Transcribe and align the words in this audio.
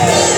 Worthy, 0.00 0.37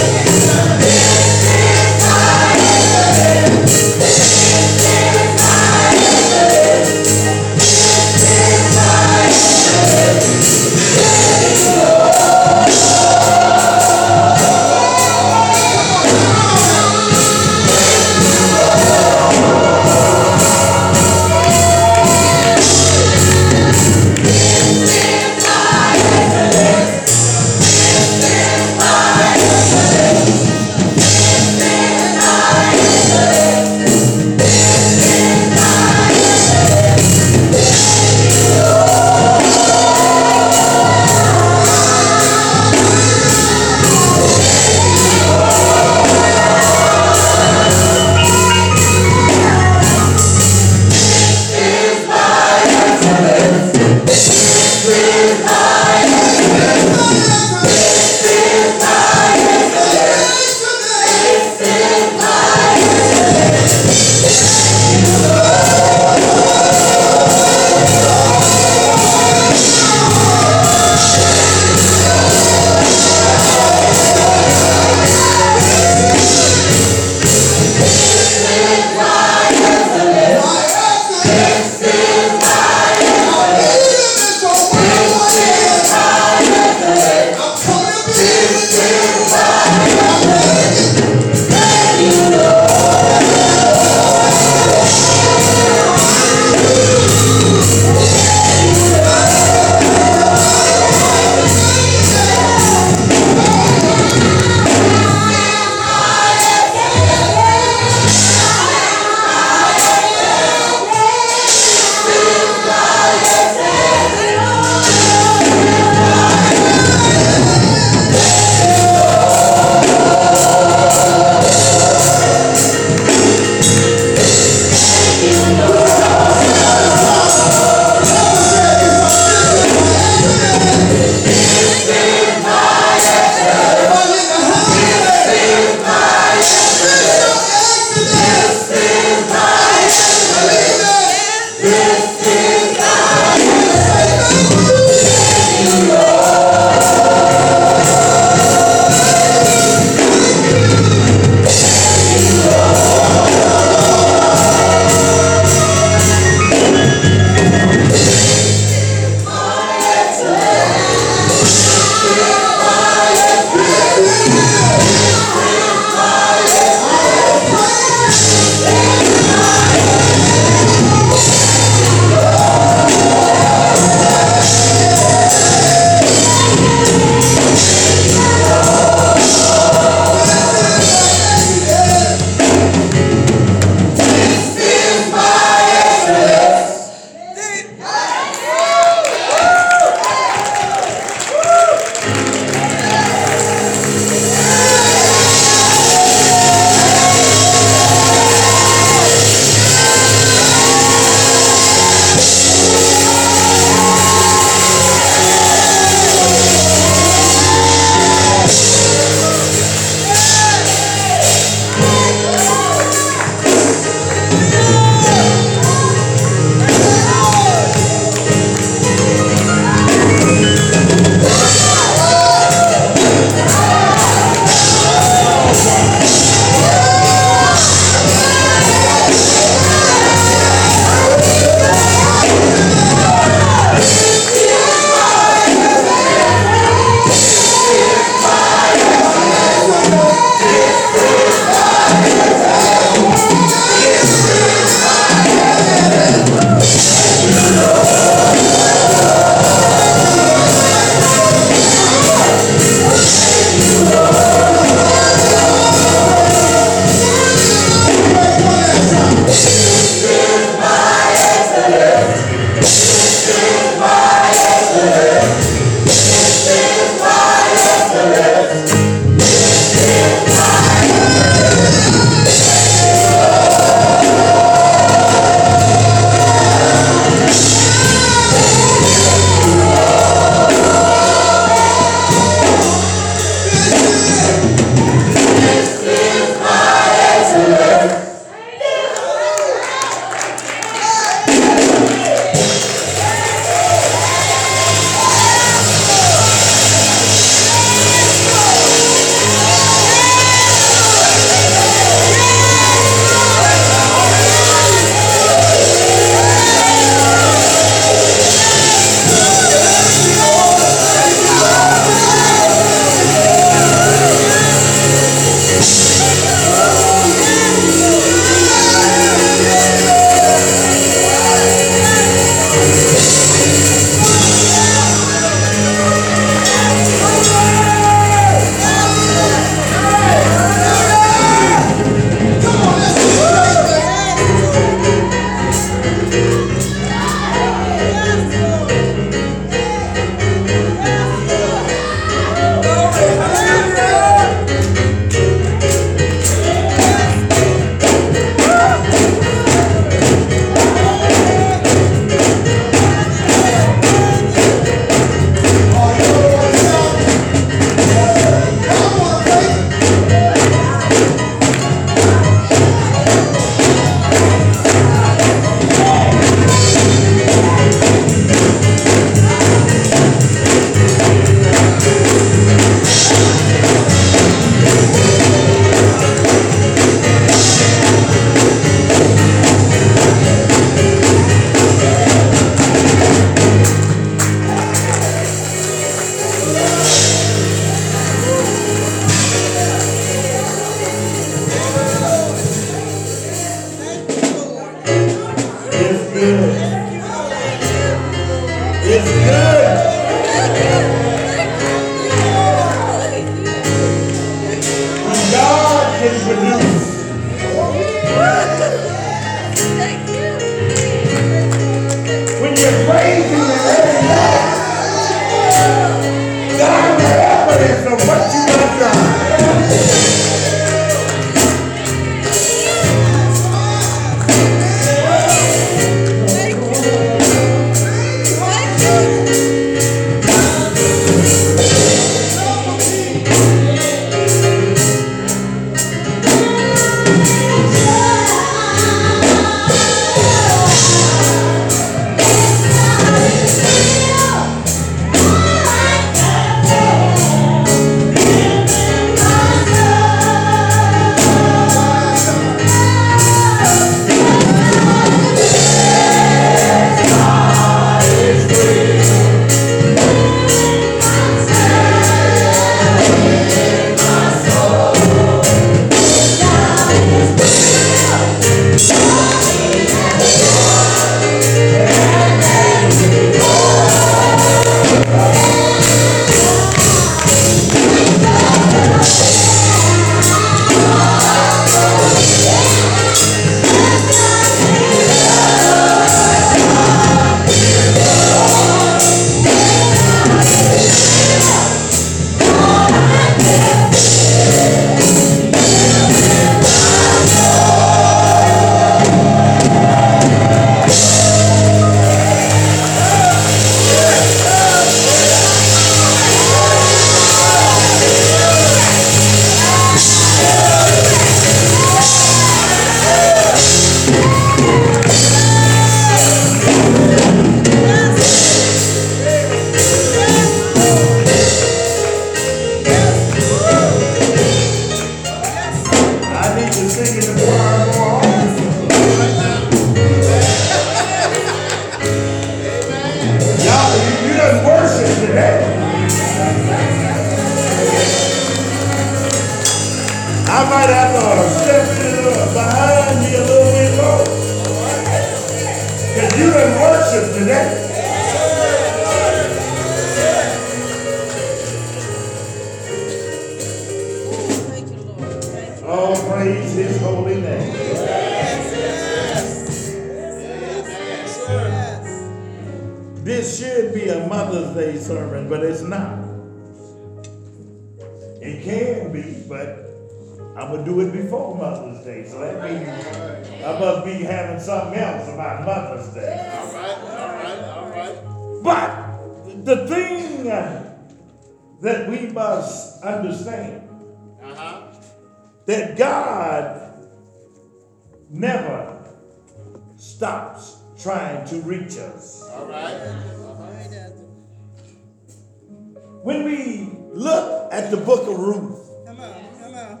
at 597.76 597.90
the 597.90 597.96
book 597.98 598.22
of 598.26 598.38
Ruth, 598.38 598.80
Come 599.06 599.20
on, 599.20 599.34
come 599.60 599.74
on. 599.74 600.00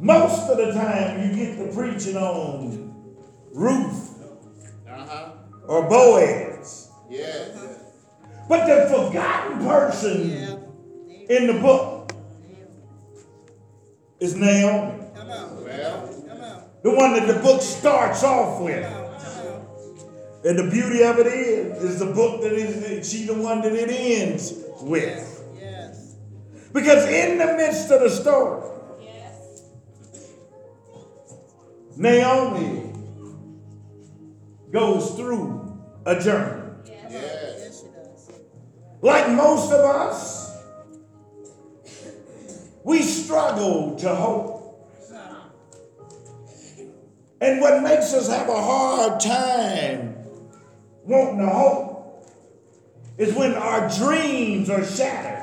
most 0.00 0.48
of 0.50 0.56
the 0.58 0.72
time 0.72 1.28
you 1.28 1.34
get 1.36 1.58
the 1.58 1.72
preaching 1.74 2.16
on 2.16 2.94
Ruth 3.52 4.14
Uh-huh. 4.88 5.30
or 5.66 5.88
Boaz. 5.88 6.90
Yeah. 7.10 7.28
But 8.48 8.66
the 8.66 8.86
forgotten 8.94 9.66
person 9.66 10.30
Yeah. 10.30 11.36
in 11.36 11.46
the 11.48 11.60
book 11.60 12.12
is 14.20 14.34
Naomi. 14.36 15.04
Come 15.16 15.30
on. 15.30 15.64
Well, 15.64 16.14
Come 16.28 16.40
on. 16.40 16.62
The 16.82 16.90
one 16.90 17.12
that 17.14 17.26
the 17.26 17.40
book 17.40 17.60
starts 17.60 18.22
off 18.24 18.60
with. 18.62 18.84
Come 18.84 18.92
on. 19.04 19.20
Come. 19.20 19.62
And 20.44 20.58
the 20.58 20.70
beauty 20.70 21.02
of 21.02 21.18
it 21.18 21.26
is, 21.26 21.82
is 21.82 21.98
the 21.98 22.06
book 22.06 22.40
that 22.42 22.52
is, 22.52 23.10
she's 23.10 23.26
the 23.26 23.34
one 23.34 23.60
that 23.62 23.72
it 23.72 23.90
ends 23.90 24.54
with. 24.80 25.34
Yes. 26.68 26.72
Because 26.72 27.04
in 27.06 27.38
the 27.38 27.46
midst 27.56 27.90
of 27.90 28.00
the 28.00 28.10
story, 28.10 28.64
Naomi 31.96 32.92
goes 34.70 35.14
through 35.16 35.82
a 36.06 36.18
journey. 36.20 36.72
yes. 36.86 37.84
Yes. 37.84 38.30
Like 39.02 39.30
most 39.30 39.72
of 39.72 39.80
us, 39.80 40.56
we 42.84 43.02
struggle 43.02 43.96
to 43.96 44.14
hope. 44.14 44.54
And 47.40 47.60
what 47.60 47.82
makes 47.82 48.12
us 48.14 48.28
have 48.28 48.48
a 48.48 48.62
hard 48.62 49.20
time 49.20 50.16
wanting 51.04 51.38
to 51.38 51.46
hope 51.46 52.26
is 53.16 53.32
when 53.34 53.54
our 53.54 53.88
dreams 53.90 54.68
are 54.70 54.84
shattered. 54.84 55.37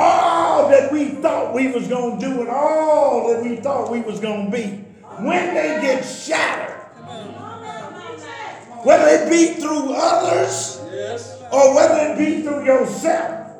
All 0.00 0.68
that 0.70 0.92
we 0.92 1.08
thought 1.08 1.52
we 1.52 1.72
was 1.72 1.88
going 1.88 2.20
to 2.20 2.24
do 2.24 2.40
and 2.42 2.48
all 2.48 3.32
that 3.32 3.42
we 3.42 3.56
thought 3.56 3.90
we 3.90 4.00
was 4.00 4.20
going 4.20 4.48
to 4.48 4.56
be, 4.56 4.84
when 5.18 5.54
they 5.54 5.80
get 5.82 6.04
shattered, 6.04 6.76
whether 8.84 9.08
it 9.08 9.28
be 9.28 9.60
through 9.60 9.92
others 9.92 10.78
or 11.50 11.74
whether 11.74 12.12
it 12.12 12.16
be 12.16 12.42
through 12.42 12.64
yourself, 12.64 13.56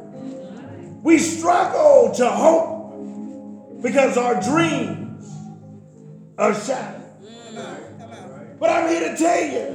we 1.02 1.18
struggle 1.18 2.12
to 2.14 2.28
hope 2.30 3.82
because 3.82 4.16
our 4.16 4.40
dreams 4.40 5.28
are 6.38 6.54
shattered. 6.54 7.02
But 8.60 8.70
I'm 8.70 8.88
here 8.88 9.10
to 9.10 9.16
tell 9.16 9.44
you, 9.44 9.74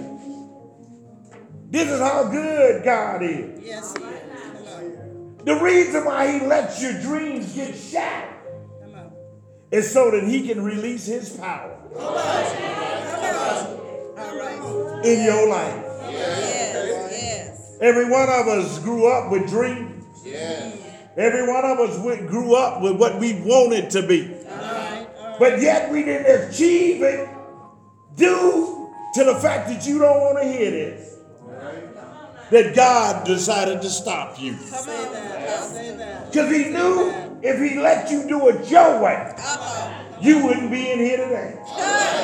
this 1.69 1.89
is 1.89 1.99
how 1.99 2.29
good 2.29 2.85
God 2.85 3.21
is. 3.21 3.61
Yes, 3.65 3.93
he 3.97 4.03
is. 4.03 4.32
The 5.43 5.55
reason 5.55 6.05
why 6.05 6.31
He 6.31 6.45
lets 6.45 6.81
your 6.81 6.93
dreams 7.01 7.53
get 7.53 7.75
shattered 7.75 8.29
is 9.71 9.91
so 9.91 10.11
that 10.11 10.23
He 10.23 10.47
can 10.47 10.63
release 10.63 11.05
His 11.05 11.35
power 11.37 11.77
in 15.03 15.23
your 15.23 15.49
life. 15.49 15.83
Every 17.81 18.09
one 18.09 18.29
of 18.29 18.47
us 18.47 18.79
grew 18.79 19.11
up 19.11 19.31
with 19.31 19.49
dreams. 19.49 20.05
Every 21.17 21.45
one 21.47 21.65
of 21.65 21.79
us 21.79 21.97
grew 22.27 22.55
up 22.55 22.81
with 22.81 22.97
what 22.97 23.19
we 23.19 23.41
wanted 23.41 23.89
to 23.91 24.07
be. 24.07 24.33
But 25.37 25.61
yet 25.61 25.91
we 25.91 26.03
didn't 26.03 26.49
achieve 26.49 27.01
it 27.01 27.27
due 28.15 28.89
to 29.15 29.23
the 29.23 29.35
fact 29.35 29.67
that 29.67 29.85
you 29.85 29.99
don't 29.99 30.21
want 30.21 30.41
to 30.41 30.47
hear 30.47 30.71
this. 30.71 31.12
That 32.53 32.75
God 32.75 33.25
decided 33.25 33.81
to 33.81 33.89
stop 33.89 34.39
you. 34.39 34.53
Say 34.57 34.85
that. 34.85 35.63
Say 35.63 35.95
that. 35.97 36.31
Because 36.31 36.51
He 36.51 36.65
knew 36.69 37.11
if 37.41 37.59
He 37.59 37.79
let 37.79 38.11
you 38.11 38.27
do 38.27 38.47
it 38.49 38.69
your 38.69 39.01
way, 39.01 39.33
you 40.21 40.45
wouldn't 40.45 40.69
be 40.69 40.91
in 40.91 40.99
here 40.99 41.17
today. 41.17 41.55
That's 41.65 42.15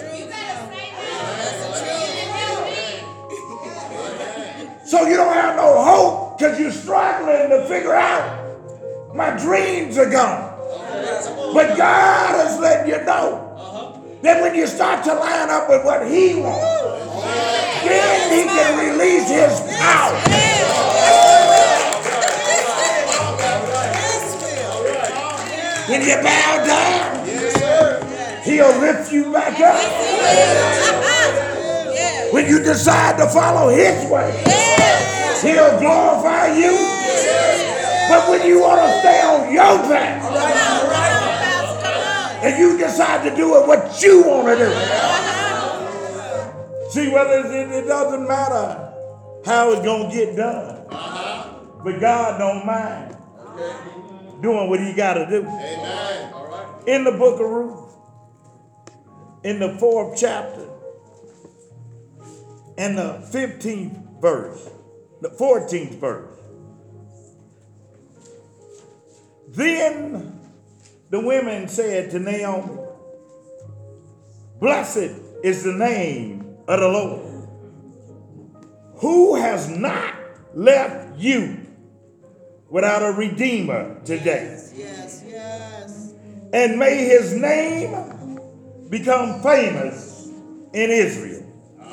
the 0.00 0.06
truth. 0.06 0.30
That's 0.30 0.70
the 1.64 1.72
truth. 4.70 4.86
So 4.86 5.08
you 5.08 5.16
don't 5.16 5.34
have 5.34 5.56
no 5.56 5.82
hope 5.82 6.38
because 6.38 6.60
you're 6.60 6.70
struggling 6.70 7.50
to 7.50 7.66
figure 7.66 7.96
out 7.96 9.16
my 9.16 9.30
dreams 9.36 9.98
are 9.98 10.08
gone. 10.08 10.54
But 11.52 11.76
God 11.76 12.46
is 12.46 12.60
letting 12.60 12.92
you 12.92 13.04
know 13.04 13.98
that 14.22 14.40
when 14.40 14.54
you 14.54 14.68
start 14.68 15.02
to 15.06 15.14
line 15.14 15.50
up 15.50 15.68
with 15.68 15.84
what 15.84 16.06
He 16.08 16.36
wants, 16.36 16.77
then 17.86 18.32
He 18.32 18.44
can 18.44 18.78
release 18.78 19.28
His 19.28 19.60
power. 19.78 20.16
When 25.88 26.02
you 26.02 26.16
bow 26.22 26.64
down, 26.66 27.26
He'll 28.44 28.78
lift 28.80 29.12
you 29.12 29.32
back 29.32 29.58
up. 29.60 29.80
When 32.32 32.46
you 32.46 32.58
decide 32.62 33.16
to 33.18 33.26
follow 33.28 33.70
His 33.70 34.10
way, 34.10 34.32
He'll 35.42 35.78
glorify 35.78 36.54
you. 36.56 36.72
But 38.08 38.28
when 38.30 38.46
you 38.46 38.60
want 38.60 38.80
to 38.80 39.00
stay 39.00 39.22
on 39.22 39.52
your 39.52 39.78
path 39.88 40.24
and 42.42 42.58
you 42.58 42.78
decide 42.78 43.28
to 43.28 43.36
do 43.36 43.56
it 43.56 43.66
what 43.66 44.02
you 44.02 44.22
want 44.22 44.48
to 44.48 44.64
do, 44.64 45.27
see 46.98 47.08
whether 47.12 47.46
it, 47.46 47.70
it 47.70 47.86
doesn't 47.86 48.26
matter 48.26 48.92
how 49.44 49.72
it's 49.72 49.84
gonna 49.84 50.12
get 50.12 50.36
done, 50.36 50.86
uh-huh. 50.90 51.54
but 51.84 52.00
God 52.00 52.38
don't 52.38 52.66
mind 52.66 53.16
doing 54.42 54.68
what 54.68 54.80
He 54.80 54.92
got 54.92 55.14
to 55.14 55.26
do. 55.26 55.42
Amen. 55.42 56.32
All 56.32 56.46
right. 56.48 56.88
In 56.88 57.04
the 57.04 57.12
book 57.12 57.40
of 57.40 57.48
Ruth, 57.48 57.94
in 59.44 59.58
the 59.60 59.78
fourth 59.78 60.18
chapter, 60.18 60.68
and 62.76 62.96
the 62.96 63.26
15th 63.32 64.20
verse, 64.20 64.68
the 65.20 65.30
14th 65.30 65.98
verse. 65.98 66.34
Then 69.48 70.38
the 71.10 71.20
women 71.20 71.68
said 71.68 72.10
to 72.10 72.18
Naomi, 72.18 72.78
Blessed 74.60 75.20
is 75.42 75.64
the 75.64 75.72
name 75.72 76.37
of 76.68 76.80
the 76.80 76.88
Lord, 76.88 77.48
who 78.96 79.36
has 79.36 79.68
not 79.68 80.14
left 80.54 81.18
you 81.18 81.56
without 82.70 83.02
a 83.02 83.12
redeemer 83.12 83.98
today 84.04 84.54
Yes. 84.76 85.22
Yes. 85.26 86.14
and 86.52 86.78
may 86.78 87.04
his 87.04 87.32
name 87.34 88.38
become 88.90 89.40
famous 89.42 90.28
in 90.74 90.90
Israel. 90.90 91.44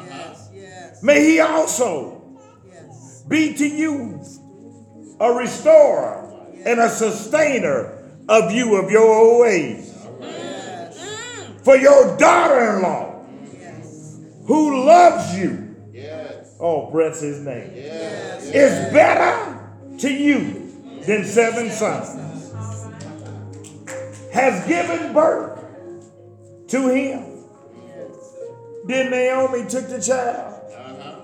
Yes. 0.10 0.50
Yes. 0.54 1.04
May 1.04 1.24
he 1.24 1.40
also 1.40 2.22
Yes. 2.70 3.24
be 3.28 3.54
to 3.54 3.66
you 3.68 4.20
a 5.20 5.32
restorer 5.32 6.34
and 6.66 6.80
a 6.80 6.90
sustainer 6.90 7.94
of 8.28 8.52
you 8.52 8.76
of 8.76 8.92
your 8.92 9.08
old 9.08 9.48
age. 9.48 9.86
For 11.64 11.76
your 11.78 12.16
daughter 12.18 12.76
in 12.76 12.82
law, 12.84 13.15
who 14.46 14.86
loves 14.86 15.38
you, 15.38 15.76
Yes. 15.94 16.56
oh, 16.60 16.90
bless 16.92 17.22
his 17.22 17.40
name, 17.42 17.72
Yes. 17.76 18.46
is 18.46 18.94
better 18.94 19.60
to 20.00 20.10
you 20.12 20.72
than 21.06 21.24
seven 21.26 21.70
sons, 21.72 22.52
has 24.34 24.68
given 24.68 25.14
birth 25.14 25.64
to 26.68 26.88
him. 26.90 27.24
Then 28.86 29.10
Naomi 29.12 29.66
took 29.68 29.88
the 29.88 30.00
child 30.02 30.54
Uh-huh. 30.72 31.16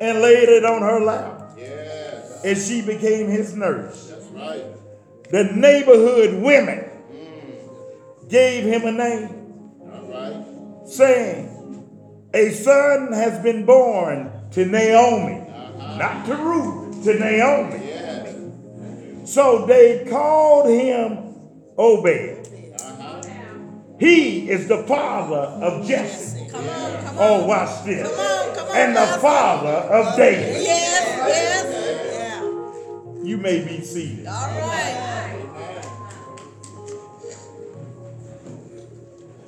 and 0.00 0.20
laid 0.20 0.48
it 0.48 0.64
on 0.64 0.82
her 0.82 1.00
lap, 1.00 1.52
Yes. 1.56 2.42
and 2.44 2.58
she 2.58 2.82
became 2.82 3.28
his 3.28 3.54
nurse. 3.54 4.08
That's 4.10 4.26
right. 4.34 4.64
The 5.30 5.44
neighborhood 5.44 6.42
women 6.42 6.84
gave 8.28 8.64
him 8.64 8.84
a 8.84 8.92
name, 8.92 9.28
right. 10.10 10.44
saying, 10.86 11.48
A 12.34 12.50
son 12.50 13.12
has 13.12 13.40
been 13.42 13.64
born 13.64 14.30
to 14.50 14.64
Naomi, 14.66 15.40
Uh-huh. 15.48 15.96
not 15.98 16.26
to 16.26 16.34
Ruth, 16.36 17.04
to 17.04 17.14
Naomi. 17.18 17.80
Yes. 17.86 18.34
So 19.24 19.64
they 19.66 20.04
called 20.10 20.68
him 20.68 21.34
Obed. 21.78 22.48
Uh-huh. 22.80 23.22
He 24.00 24.50
is 24.50 24.66
the 24.68 24.82
father 24.84 25.46
of 25.64 25.86
Jesse. 25.86 26.48
Come 26.50 26.68
on, 26.68 27.04
come 27.04 27.18
on. 27.18 27.24
Oh, 27.42 27.46
watch 27.46 27.84
this. 27.84 28.02
Come 28.02 28.18
on, 28.18 28.54
come 28.56 28.68
on. 28.68 28.76
And 28.76 28.96
the 28.96 29.00
Pastor. 29.00 29.20
father 29.20 29.76
of 29.94 30.16
David. 30.16 30.62
Yes, 30.62 31.06
yes. 31.28 31.64
Yeah. 32.14 33.22
You 33.24 33.36
may 33.38 33.64
be 33.64 33.80
seated. 33.82 34.26
All 34.26 34.34
right. 34.34 35.40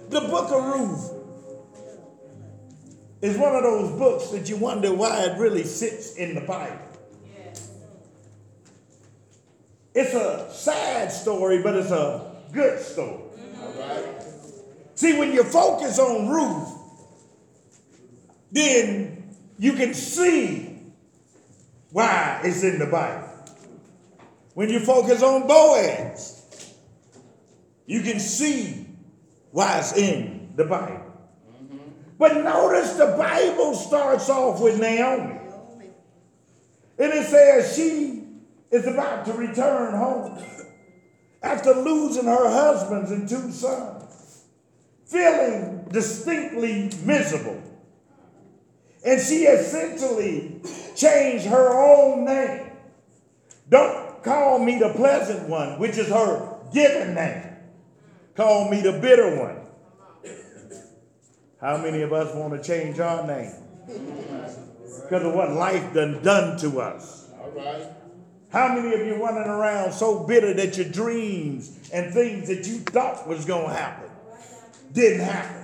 The 0.08 0.20
book 0.20 0.50
of 0.52 0.64
Ruth 0.64 1.12
is 3.22 3.36
one 3.38 3.54
of 3.54 3.62
those 3.62 3.98
books 3.98 4.30
that 4.30 4.48
you 4.48 4.56
wonder 4.56 4.92
why 4.92 5.24
it 5.24 5.38
really 5.38 5.64
sits 5.64 6.16
in 6.16 6.34
the 6.34 6.40
Bible. 6.42 6.78
It's 9.94 10.12
a 10.12 10.52
sad 10.52 11.10
story, 11.10 11.62
but 11.62 11.74
it's 11.74 11.90
a 11.90 12.36
good 12.52 12.78
story. 12.80 13.22
See, 14.94 15.18
when 15.18 15.32
you 15.32 15.42
focus 15.44 15.98
on 15.98 16.28
Ruth, 16.28 16.68
then 18.52 19.34
you 19.58 19.72
can 19.72 19.94
see 19.94 20.78
why 21.92 22.40
it's 22.44 22.62
in 22.62 22.78
the 22.78 22.86
Bible. 22.86 23.28
When 24.52 24.68
you 24.68 24.80
focus 24.80 25.22
on 25.22 25.46
Boaz, 25.46 26.74
you 27.86 28.02
can 28.02 28.20
see 28.20 28.86
why 29.50 29.78
it's 29.78 29.96
in 29.96 30.52
the 30.56 30.64
Bible. 30.64 31.05
But 32.18 32.42
notice 32.42 32.94
the 32.94 33.14
Bible 33.18 33.74
starts 33.74 34.28
off 34.30 34.60
with 34.60 34.80
Naomi. 34.80 35.40
And 36.98 37.12
it 37.12 37.26
says 37.26 37.76
she 37.76 38.24
is 38.70 38.86
about 38.86 39.26
to 39.26 39.32
return 39.34 39.94
home 39.94 40.42
after 41.42 41.74
losing 41.74 42.24
her 42.24 42.48
husbands 42.48 43.10
and 43.10 43.28
two 43.28 43.50
sons, 43.52 44.44
feeling 45.04 45.86
distinctly 45.90 46.90
miserable. 47.04 47.62
And 49.04 49.20
she 49.20 49.44
essentially 49.44 50.60
changed 50.96 51.46
her 51.46 51.78
own 51.78 52.24
name. 52.24 52.72
Don't 53.68 54.22
call 54.24 54.58
me 54.58 54.78
the 54.78 54.88
pleasant 54.94 55.48
one, 55.48 55.78
which 55.78 55.98
is 55.98 56.08
her 56.08 56.58
given 56.72 57.14
name. 57.14 57.56
Call 58.34 58.70
me 58.70 58.80
the 58.80 58.92
bitter 58.92 59.36
one. 59.38 59.65
How 61.60 61.76
many 61.78 62.02
of 62.02 62.12
us 62.12 62.34
want 62.34 62.52
to 62.52 62.62
change 62.66 63.00
our 63.00 63.26
name? 63.26 63.52
Because 63.86 65.24
of 65.24 65.34
what 65.34 65.52
life 65.52 65.94
done 65.94 66.22
done 66.22 66.58
to 66.58 66.80
us. 66.80 67.30
All 67.40 67.50
right. 67.50 67.86
How 68.50 68.74
many 68.74 68.94
of 68.94 69.06
you 69.06 69.22
running 69.22 69.48
around 69.48 69.92
so 69.92 70.24
bitter 70.24 70.52
that 70.54 70.76
your 70.76 70.88
dreams 70.88 71.90
and 71.92 72.12
things 72.12 72.48
that 72.48 72.66
you 72.66 72.78
thought 72.80 73.26
was 73.26 73.44
going 73.44 73.68
to 73.68 73.74
happen 73.74 74.10
didn't 74.92 75.20
happen? 75.24 75.62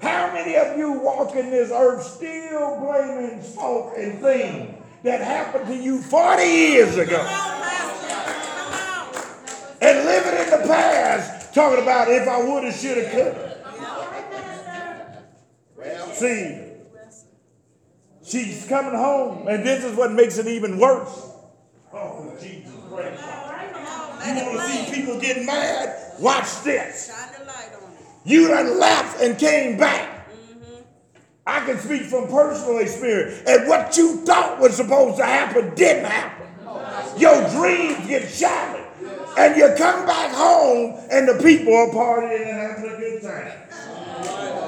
How 0.00 0.32
many 0.32 0.56
of 0.56 0.76
you 0.78 0.92
walking 0.92 1.50
this 1.50 1.70
earth 1.70 2.02
still 2.02 2.80
blaming 2.80 3.40
folk 3.42 3.94
and 3.96 4.18
things 4.20 4.74
that 5.02 5.20
happened 5.20 5.66
to 5.66 5.76
you 5.76 6.00
40 6.00 6.42
years 6.42 6.96
ago 6.96 7.18
Come 7.18 7.26
on, 7.26 7.60
Come 8.08 9.14
on. 9.14 9.24
and 9.82 10.04
living 10.06 10.40
in 10.40 10.50
the 10.50 10.66
past 10.66 11.54
talking 11.54 11.82
about 11.82 12.08
if 12.10 12.26
I 12.26 12.42
would 12.42 12.64
have, 12.64 12.74
should 12.74 12.96
have, 12.98 13.12
could 13.12 13.34
have? 13.34 13.49
See, 16.20 16.54
she's 18.22 18.66
coming 18.68 18.92
home, 18.92 19.48
and 19.48 19.64
this 19.64 19.82
is 19.82 19.96
what 19.96 20.12
makes 20.12 20.36
it 20.36 20.46
even 20.46 20.78
worse. 20.78 21.32
Oh, 21.94 22.36
Jesus 22.38 22.74
Christ. 22.90 23.22
You 24.26 24.44
want 24.44 24.60
to 24.60 24.66
see 24.68 24.94
people 25.00 25.18
get 25.18 25.46
mad? 25.46 25.96
Watch 26.20 26.62
this. 26.62 27.10
You 28.24 28.48
done 28.48 28.78
left 28.78 29.22
and 29.22 29.38
came 29.38 29.78
back. 29.78 30.28
I 31.46 31.64
can 31.64 31.78
speak 31.78 32.02
from 32.02 32.28
personal 32.28 32.80
experience. 32.80 33.42
And 33.46 33.66
what 33.66 33.96
you 33.96 34.18
thought 34.26 34.60
was 34.60 34.76
supposed 34.76 35.16
to 35.16 35.24
happen 35.24 35.74
didn't 35.74 36.04
happen. 36.04 36.48
Your 37.18 37.48
dreams 37.48 38.06
get 38.06 38.28
shattered. 38.28 38.84
And 39.38 39.56
you 39.56 39.72
come 39.78 40.04
back 40.04 40.32
home 40.34 41.00
and 41.10 41.26
the 41.26 41.42
people 41.42 41.74
are 41.74 41.88
partying 41.88 42.46
and 42.46 42.60
having 42.60 42.90
a 42.90 42.98
good 42.98 43.22
time. 43.22 44.59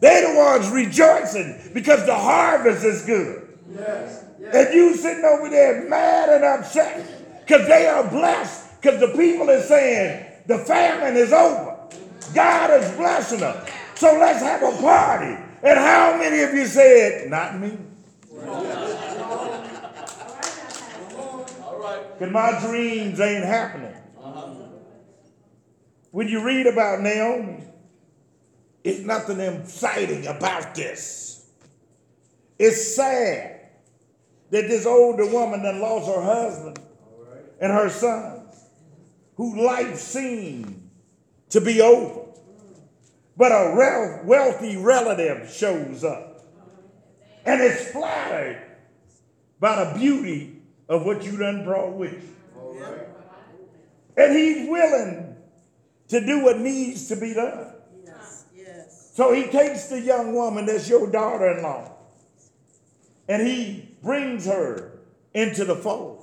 They're 0.00 0.32
the 0.32 0.38
ones 0.38 0.68
rejoicing 0.70 1.70
because 1.72 2.04
the 2.06 2.14
harvest 2.14 2.84
is 2.84 3.04
good. 3.04 3.58
Yes. 3.74 4.24
And 4.52 4.74
you 4.74 4.94
sitting 4.96 5.24
over 5.24 5.48
there 5.48 5.88
mad 5.88 6.28
and 6.28 6.44
upset 6.44 7.44
because 7.46 7.66
they 7.66 7.86
are 7.86 8.08
blessed 8.08 8.80
because 8.80 9.00
the 9.00 9.08
people 9.08 9.50
are 9.50 9.62
saying 9.62 10.26
the 10.46 10.58
famine 10.58 11.16
is 11.16 11.32
over. 11.32 11.76
God 12.34 12.70
is 12.82 12.90
blessing 12.96 13.42
us. 13.42 13.68
So 13.94 14.18
let's 14.18 14.40
have 14.40 14.62
a 14.62 14.76
party. 14.80 15.42
And 15.62 15.78
how 15.78 16.16
many 16.18 16.42
of 16.42 16.52
you 16.54 16.66
said, 16.66 17.30
not 17.30 17.58
me? 17.58 17.78
Because 22.18 22.32
my 22.32 22.60
dreams 22.60 23.20
ain't 23.20 23.44
happening. 23.44 23.94
Uh-huh. 24.22 24.54
When 26.10 26.28
you 26.28 26.44
read 26.44 26.66
about 26.66 27.00
Naomi, 27.00 27.64
it's 28.86 29.00
nothing 29.00 29.40
exciting 29.40 30.28
about 30.28 30.76
this. 30.76 31.50
It's 32.56 32.94
sad 32.94 33.62
that 34.50 34.68
this 34.68 34.86
older 34.86 35.26
woman 35.26 35.64
done 35.64 35.80
lost 35.80 36.06
her 36.06 36.22
husband 36.22 36.78
and 37.60 37.72
her 37.72 37.88
sons, 37.88 38.54
whose 39.34 39.56
life 39.56 39.96
seemed 39.96 40.88
to 41.50 41.60
be 41.60 41.80
over. 41.80 42.26
But 43.36 43.50
a 43.50 44.22
wealthy 44.24 44.76
relative 44.76 45.50
shows 45.50 46.04
up 46.04 46.46
and 47.44 47.60
is 47.60 47.88
flattered 47.88 48.62
by 49.58 49.84
the 49.84 49.98
beauty 49.98 50.62
of 50.88 51.04
what 51.04 51.24
you 51.24 51.36
done 51.36 51.64
brought 51.64 51.92
with 51.92 52.12
you. 52.54 53.00
And 54.16 54.36
he's 54.36 54.68
willing 54.68 55.36
to 56.08 56.24
do 56.24 56.44
what 56.44 56.60
needs 56.60 57.08
to 57.08 57.16
be 57.16 57.34
done. 57.34 57.65
So 59.16 59.32
he 59.32 59.44
takes 59.44 59.86
the 59.86 59.98
young 59.98 60.34
woman 60.34 60.66
that's 60.66 60.90
your 60.90 61.10
daughter 61.10 61.52
in 61.52 61.62
law 61.62 61.90
and 63.26 63.46
he 63.46 63.88
brings 64.02 64.44
her 64.44 64.98
into 65.32 65.64
the 65.64 65.74
fold. 65.74 66.22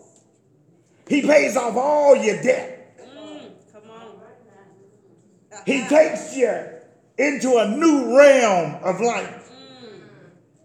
He 1.07 1.23
pays 1.23 1.57
off 1.57 1.75
all 1.75 2.15
your 2.15 2.39
debt. 2.43 2.99
Mm, 2.99 3.49
come 3.73 3.89
on. 3.89 4.11
He 5.65 5.87
takes 5.87 6.37
you 6.37 6.55
into 7.17 7.57
a 7.57 7.67
new 7.67 8.15
realm 8.15 8.75
of 8.83 9.01
life. 9.01 9.49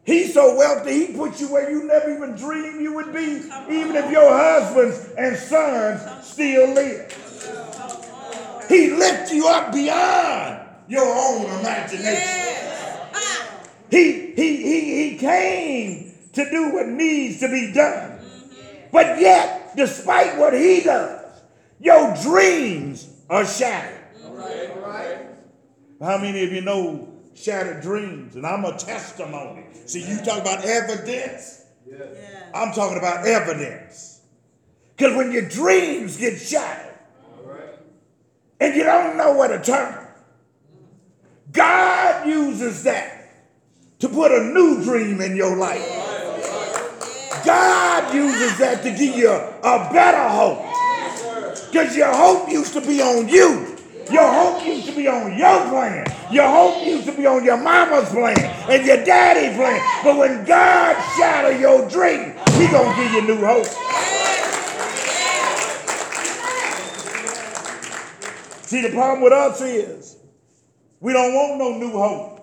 He's 0.04 0.34
so 0.34 0.54
wealthy, 0.54 1.06
he 1.06 1.12
puts 1.14 1.40
you 1.40 1.50
where 1.50 1.70
you 1.70 1.84
never 1.84 2.14
even 2.14 2.36
dreamed 2.36 2.82
you 2.82 2.92
would 2.92 3.14
be, 3.14 3.40
even 3.70 3.96
if 3.96 4.10
your 4.10 4.30
husbands 4.30 5.14
and 5.16 5.34
sons 5.34 6.26
still 6.26 6.74
live. 6.74 7.10
He 8.68 8.90
lifts 8.90 9.32
you 9.32 9.48
up 9.48 9.72
beyond 9.72 10.67
your 10.88 11.04
own 11.04 11.44
imagination. 11.60 12.02
Yes. 12.04 13.58
He, 13.90 14.32
he, 14.32 14.56
he, 14.56 15.10
he 15.10 15.18
came 15.18 16.12
to 16.32 16.50
do 16.50 16.72
what 16.72 16.86
needs 16.88 17.40
to 17.40 17.48
be 17.48 17.72
done. 17.72 18.18
Mm-hmm. 18.18 18.88
But 18.92 19.20
yet, 19.20 19.76
despite 19.76 20.38
what 20.38 20.52
he 20.52 20.82
does, 20.82 21.40
your 21.80 22.14
dreams 22.22 23.08
are 23.30 23.46
shattered. 23.46 23.94
How 26.00 26.16
many 26.18 26.44
of 26.44 26.52
you 26.52 26.60
know 26.60 27.08
shattered 27.34 27.82
dreams? 27.82 28.36
And 28.36 28.46
I'm 28.46 28.64
a 28.64 28.76
testimony. 28.78 29.64
See, 29.86 30.08
you 30.08 30.18
talk 30.18 30.40
about 30.40 30.64
evidence. 30.64 31.64
I'm 32.54 32.72
talking 32.72 32.98
about 32.98 33.26
evidence. 33.26 34.20
Because 34.96 35.16
when 35.16 35.32
your 35.32 35.48
dreams 35.48 36.16
get 36.16 36.38
shattered 36.38 36.94
and 38.60 38.74
you 38.74 38.84
don't 38.84 39.16
know 39.16 39.36
where 39.36 39.48
to 39.56 39.64
turn, 39.64 40.07
God 41.52 42.26
uses 42.26 42.82
that 42.84 43.32
to 44.00 44.08
put 44.08 44.32
a 44.32 44.44
new 44.44 44.82
dream 44.82 45.20
in 45.20 45.36
your 45.36 45.56
life. 45.56 45.84
God 47.44 48.14
uses 48.14 48.58
that 48.58 48.82
to 48.82 48.90
give 48.90 49.16
you 49.16 49.30
a 49.30 49.90
better 49.92 50.28
hope. 50.28 50.64
Because 51.70 51.96
your 51.96 52.14
hope 52.14 52.50
used 52.50 52.72
to 52.74 52.80
be 52.80 53.00
on 53.00 53.28
you. 53.28 53.76
Your 54.10 54.30
hope 54.30 54.64
used 54.66 54.86
to 54.86 54.94
be 54.94 55.06
on 55.06 55.36
your 55.36 55.68
plan. 55.68 56.06
Your 56.30 56.48
hope 56.48 56.86
used 56.86 57.06
to 57.06 57.12
be 57.12 57.26
on 57.26 57.44
your 57.44 57.56
mama's 57.56 58.08
plan 58.10 58.38
and 58.70 58.86
your 58.86 59.04
daddy's 59.04 59.56
plan. 59.56 59.80
But 60.04 60.16
when 60.16 60.44
God 60.44 60.96
shatter 61.16 61.58
your 61.58 61.88
dream, 61.88 62.34
he 62.58 62.68
gonna 62.68 62.96
give 62.96 63.12
you 63.12 63.22
new 63.22 63.44
hope. 63.44 63.66
See, 68.64 68.82
the 68.82 68.90
problem 68.90 69.22
with 69.22 69.32
us 69.32 69.60
is 69.62 70.17
we 71.00 71.12
don't 71.12 71.34
want 71.34 71.58
no 71.58 71.78
new 71.78 71.92
hope. 71.92 72.38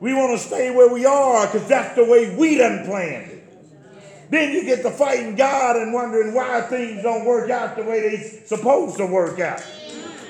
We 0.00 0.14
want 0.14 0.38
to 0.38 0.46
stay 0.46 0.70
where 0.70 0.92
we 0.92 1.04
are 1.04 1.46
because 1.46 1.66
that's 1.68 1.96
the 1.96 2.04
way 2.04 2.34
we 2.36 2.58
done 2.58 2.84
planned 2.84 3.32
it. 3.32 4.30
Then 4.30 4.52
you 4.52 4.64
get 4.64 4.82
to 4.82 4.90
fighting 4.90 5.34
God 5.34 5.76
and 5.76 5.92
wondering 5.92 6.34
why 6.34 6.60
things 6.62 7.02
don't 7.02 7.24
work 7.24 7.50
out 7.50 7.76
the 7.76 7.82
way 7.82 8.00
they 8.00 8.16
supposed 8.44 8.98
to 8.98 9.06
work 9.06 9.40
out. 9.40 9.64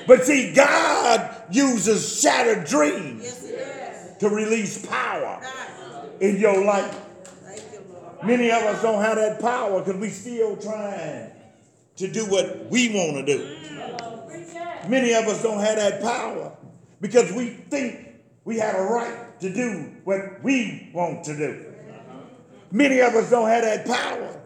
But 0.07 0.25
see, 0.25 0.53
God 0.53 1.43
uses 1.51 2.19
shattered 2.19 2.65
dreams 2.65 3.45
to 4.19 4.29
release 4.29 4.85
power 4.85 5.41
in 6.19 6.37
your 6.39 6.63
life. 6.63 6.97
Many 8.23 8.51
of 8.51 8.63
us 8.63 8.81
don't 8.81 9.01
have 9.01 9.17
that 9.17 9.39
power 9.39 9.81
because 9.81 9.99
we're 9.99 10.09
still 10.09 10.57
trying 10.57 11.31
to 11.97 12.11
do 12.11 12.25
what 12.25 12.67
we 12.69 12.89
want 12.89 13.25
to 13.25 13.37
do. 13.37 13.55
Many 14.87 15.13
of 15.13 15.25
us 15.25 15.43
don't 15.43 15.59
have 15.59 15.75
that 15.75 16.01
power 16.01 16.55
because 17.01 17.31
we 17.31 17.49
think 17.49 18.07
we 18.45 18.57
have 18.57 18.75
a 18.75 18.83
right 18.83 19.39
to 19.41 19.53
do 19.53 19.91
what 20.03 20.43
we 20.43 20.89
want 20.93 21.23
to 21.25 21.35
do. 21.35 21.65
Many 22.71 22.99
of 22.99 23.15
us 23.15 23.29
don't 23.29 23.47
have 23.47 23.63
that 23.63 23.85
power. 23.85 24.41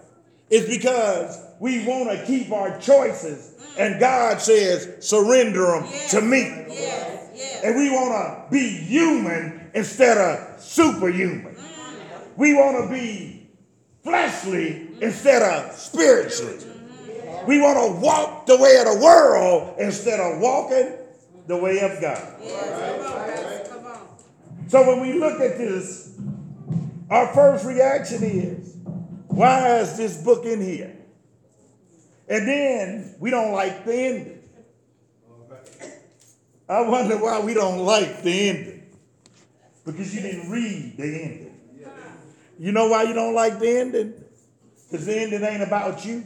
It's 0.49 0.67
because 0.67 1.39
we 1.59 1.85
want 1.85 2.09
to 2.11 2.25
keep 2.25 2.51
our 2.51 2.79
choices 2.79 3.53
and 3.77 3.99
God 3.99 4.39
says, 4.39 4.97
surrender 4.99 5.65
them 5.65 5.87
to 6.09 6.21
me. 6.21 6.39
Yes, 6.39 7.29
yes. 7.33 7.63
And 7.63 7.75
we 7.75 7.89
want 7.89 8.11
to 8.11 8.51
be 8.51 8.69
human 8.69 9.71
instead 9.73 10.17
of 10.17 10.61
superhuman. 10.61 11.55
We 12.37 12.53
want 12.53 12.85
to 12.85 12.93
be 12.93 13.49
fleshly 14.03 14.89
instead 15.01 15.41
of 15.41 15.75
spiritually. 15.75 16.57
We 17.47 17.59
want 17.59 17.77
to 17.77 17.99
walk 17.99 18.45
the 18.45 18.57
way 18.57 18.77
of 18.77 18.93
the 18.93 19.03
world 19.03 19.75
instead 19.79 20.19
of 20.19 20.39
walking 20.39 20.93
the 21.47 21.57
way 21.57 21.79
of 21.79 22.01
God. 22.01 22.37
Yes, 22.41 22.99
come 22.99 23.05
on, 23.05 23.27
Pastor, 23.27 23.75
come 23.75 23.85
on. 23.85 24.69
So 24.69 24.87
when 24.87 25.01
we 25.01 25.13
look 25.19 25.39
at 25.39 25.57
this, 25.57 26.17
our 27.09 27.33
first 27.33 27.65
reaction 27.65 28.23
is, 28.23 28.75
why 29.27 29.79
is 29.79 29.97
this 29.97 30.21
book 30.21 30.45
in 30.45 30.61
here? 30.61 30.95
And 32.27 32.47
then 32.47 33.15
we 33.19 33.29
don't 33.29 33.51
like 33.51 33.85
the 33.85 33.93
ending. 33.93 34.39
I 36.69 36.81
wonder 36.81 37.17
why 37.17 37.39
we 37.41 37.53
don't 37.53 37.79
like 37.79 38.23
the 38.23 38.49
ending. 38.49 38.83
Because 39.85 40.15
you 40.15 40.21
didn't 40.21 40.49
read 40.49 40.95
the 40.97 41.03
ending. 41.03 41.49
You 42.57 42.71
know 42.71 42.87
why 42.87 43.03
you 43.03 43.13
don't 43.13 43.33
like 43.33 43.59
the 43.59 43.79
ending? 43.79 44.13
Because 44.89 45.05
the 45.05 45.19
ending 45.19 45.43
ain't 45.43 45.63
about 45.63 46.05
you. 46.05 46.23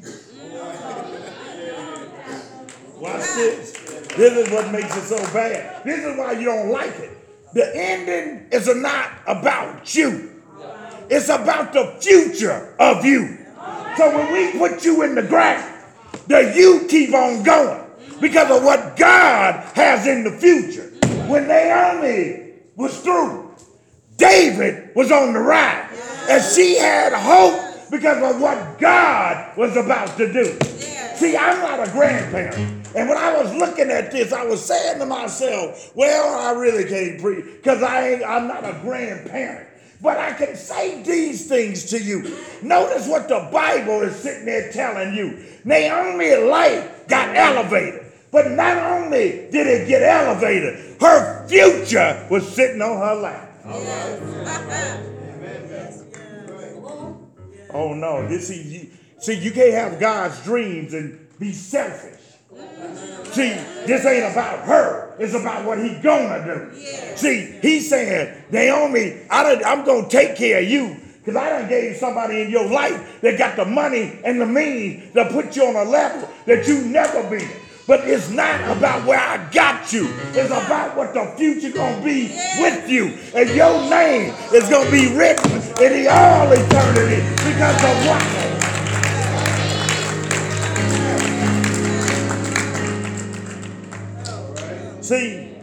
Watch 3.00 3.22
this. 3.36 3.87
This 4.18 4.48
is 4.48 4.52
what 4.52 4.72
makes 4.72 4.98
it 4.98 5.04
so 5.04 5.18
bad. 5.32 5.84
This 5.86 6.04
is 6.04 6.18
why 6.18 6.32
you 6.32 6.46
don't 6.46 6.70
like 6.72 6.98
it. 6.98 7.16
The 7.54 7.72
ending 7.76 8.48
is 8.52 8.68
not 8.76 9.12
about 9.28 9.94
you. 9.94 10.42
It's 11.08 11.30
about 11.30 11.72
the 11.72 11.96
future 12.02 12.76
of 12.80 13.06
you. 13.06 13.38
So 13.96 14.18
when 14.18 14.34
we 14.34 14.58
put 14.58 14.84
you 14.84 15.04
in 15.04 15.14
the 15.14 15.22
ground, 15.22 15.72
the 16.26 16.52
you 16.56 16.88
keep 16.90 17.14
on 17.14 17.44
going 17.44 17.84
because 18.20 18.50
of 18.58 18.64
what 18.64 18.98
God 18.98 19.64
has 19.76 20.08
in 20.08 20.24
the 20.24 20.32
future. 20.32 20.92
When 21.28 21.48
Naomi 21.48 22.54
was 22.76 23.00
through, 23.02 23.54
David 24.18 24.96
was 24.96 25.12
on 25.12 25.34
the 25.34 25.40
rise, 25.40 25.92
and 26.28 26.44
she 26.44 26.78
had 26.78 27.14
hope 27.14 27.92
because 27.92 28.36
of 28.36 28.42
what 28.42 28.80
God 28.80 29.56
was 29.58 29.78
about 29.78 30.18
to 30.18 30.34
do. 30.34 30.58
See, 31.18 31.36
I'm 31.36 31.60
not 31.62 31.88
a 31.88 31.92
grandparent. 31.92 32.56
And 32.96 33.10
when 33.10 33.18
I 33.18 33.36
was 33.42 33.52
looking 33.56 33.90
at 33.90 34.12
this, 34.12 34.32
I 34.32 34.46
was 34.46 34.64
saying 34.64 35.00
to 35.00 35.06
myself, 35.06 35.92
well, 35.96 36.38
I 36.40 36.52
really 36.60 36.86
can't 36.86 37.20
preach 37.20 37.44
because 37.44 37.82
I 37.82 38.10
ain't, 38.10 38.24
I'm 38.24 38.48
not 38.48 38.64
a 38.64 38.78
grandparent. 38.84 39.68
But 40.00 40.20
I 40.20 40.34
can 40.34 40.56
say 40.56 41.02
these 41.02 41.48
things 41.48 41.86
to 41.86 42.00
you. 42.00 42.38
Notice 42.62 43.08
what 43.08 43.28
the 43.28 43.50
Bible 43.52 44.02
is 44.02 44.16
sitting 44.16 44.46
there 44.46 44.72
telling 44.72 45.16
you. 45.16 45.44
Naomi's 45.66 46.50
life 46.50 47.08
got 47.08 47.36
elevated. 47.36 48.06
But 48.32 48.52
not 48.52 48.78
only 48.78 49.50
did 49.52 49.66
it 49.66 49.88
get 49.88 50.04
elevated, 50.04 51.02
her 51.02 51.48
future 51.48 52.28
was 52.30 52.48
sitting 52.48 52.82
on 52.82 52.98
her 53.00 53.16
lap. 53.16 53.44
Oh 57.74 57.94
no, 57.94 58.26
this 58.28 58.50
is 58.50 58.66
you, 58.72 58.90
see 59.20 59.34
you 59.34 59.52
can't 59.52 59.74
have 59.74 60.00
God's 60.00 60.42
dreams 60.44 60.94
and 60.94 61.28
be 61.40 61.52
selfish. 61.52 62.18
See, 63.34 63.50
this 63.86 64.06
ain't 64.06 64.32
about 64.32 64.66
her. 64.66 65.16
It's 65.20 65.34
about 65.34 65.66
what 65.66 65.80
he 65.80 65.96
gonna 66.00 66.72
do. 66.72 66.80
See, 67.16 67.58
he's 67.62 67.90
saying, 67.90 68.44
Naomi, 68.52 69.22
I 69.30 69.44
done, 69.44 69.64
I'm 69.66 69.86
gonna 69.86 70.10
take 70.10 70.36
care 70.36 70.60
of 70.60 70.70
you. 70.70 70.96
Because 71.20 71.36
I 71.36 71.50
done 71.50 71.68
gave 71.68 71.98
somebody 71.98 72.42
in 72.42 72.50
your 72.50 72.70
life 72.70 73.20
that 73.22 73.38
got 73.38 73.58
the 73.58 73.66
money 73.66 74.18
and 74.24 74.40
the 74.40 74.46
means 74.46 75.14
to 75.14 75.26
put 75.26 75.56
you 75.58 75.66
on 75.66 75.76
a 75.76 75.84
level 75.84 76.30
that 76.46 76.66
you 76.68 76.86
never 76.86 77.30
been. 77.30 77.50
But 77.86 78.08
it's 78.08 78.30
not 78.30 78.78
about 78.78 79.06
where 79.06 79.20
I 79.20 79.50
got 79.52 79.92
you. 79.92 80.08
It's 80.32 80.50
about 80.50 80.96
what 80.96 81.14
the 81.14 81.26
future 81.38 81.72
gonna 81.72 82.04
be 82.04 82.28
with 82.60 82.90
you. 82.90 83.18
And 83.36 83.50
your 83.50 83.90
name 83.90 84.34
is 84.54 84.70
gonna 84.70 84.90
be 84.90 85.14
written 85.16 85.52
in 85.52 86.04
the 86.04 86.08
all 86.10 86.52
eternity 86.52 87.22
because 87.44 87.84
of 87.84 88.08
what? 88.08 88.57
See, 95.08 95.56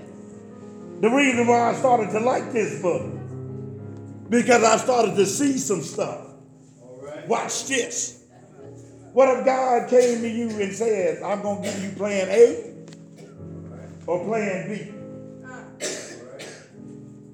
the 1.02 1.10
reason 1.10 1.46
why 1.46 1.68
I 1.68 1.74
started 1.74 2.10
to 2.12 2.20
like 2.20 2.50
this 2.54 2.80
book, 2.80 3.02
because 4.30 4.64
I 4.64 4.78
started 4.78 5.16
to 5.16 5.26
see 5.26 5.58
some 5.58 5.82
stuff. 5.82 6.28
Watch 7.26 7.66
this. 7.66 8.24
What 9.12 9.28
if 9.36 9.44
God 9.44 9.90
came 9.90 10.22
to 10.22 10.28
you 10.30 10.48
and 10.48 10.72
said, 10.72 11.22
I'm 11.22 11.42
going 11.42 11.62
to 11.62 11.68
give 11.68 11.84
you 11.84 11.90
plan 11.90 12.28
A 12.30 12.74
or 14.06 14.24
plan 14.24 14.68
B? 14.70 14.94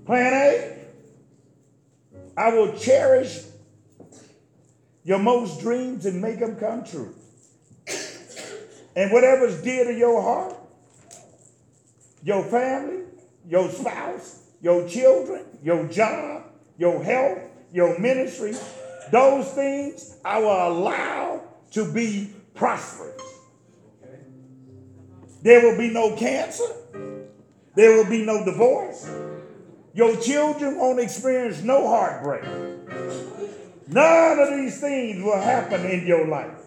Plan 0.05 0.33
A, 0.33 0.79
I 2.37 2.53
will 2.53 2.77
cherish 2.77 3.38
your 5.05 5.20
most 5.20 5.61
dreams 5.61 6.07
and 6.07 6.20
make 6.20 6.40
them 6.40 6.57
come 6.57 6.83
true. 6.83 7.14
And 8.96 9.12
whatever's 9.12 9.62
dear 9.62 9.85
to 9.85 9.94
your 9.94 10.20
heart, 10.20 10.57
your 12.22 12.44
family, 12.44 13.04
your 13.48 13.70
spouse, 13.70 14.42
your 14.61 14.88
children, 14.88 15.44
your 15.62 15.87
job, 15.87 16.44
your 16.78 17.02
health, 17.02 17.38
your 17.72 17.98
ministry, 17.98 18.54
those 19.11 19.48
things 19.52 20.16
I 20.24 20.38
will 20.38 20.68
allow 20.68 21.42
to 21.72 21.92
be 21.92 22.30
prosperous. 22.54 23.20
There 25.42 25.62
will 25.62 25.78
be 25.78 25.90
no 25.90 26.14
cancer. 26.16 26.64
There 27.74 27.96
will 27.96 28.11
be 28.11 28.24
no 28.24 28.44
divorce. 28.44 29.09
Your 29.94 30.16
children 30.16 30.78
won't 30.78 31.00
experience 31.00 31.62
no 31.62 31.88
heartbreak. 31.88 32.44
None 33.88 34.38
of 34.38 34.50
these 34.50 34.80
things 34.80 35.22
will 35.22 35.40
happen 35.40 35.85
in 35.87 36.06
your 36.06 36.26
life. 36.26 36.61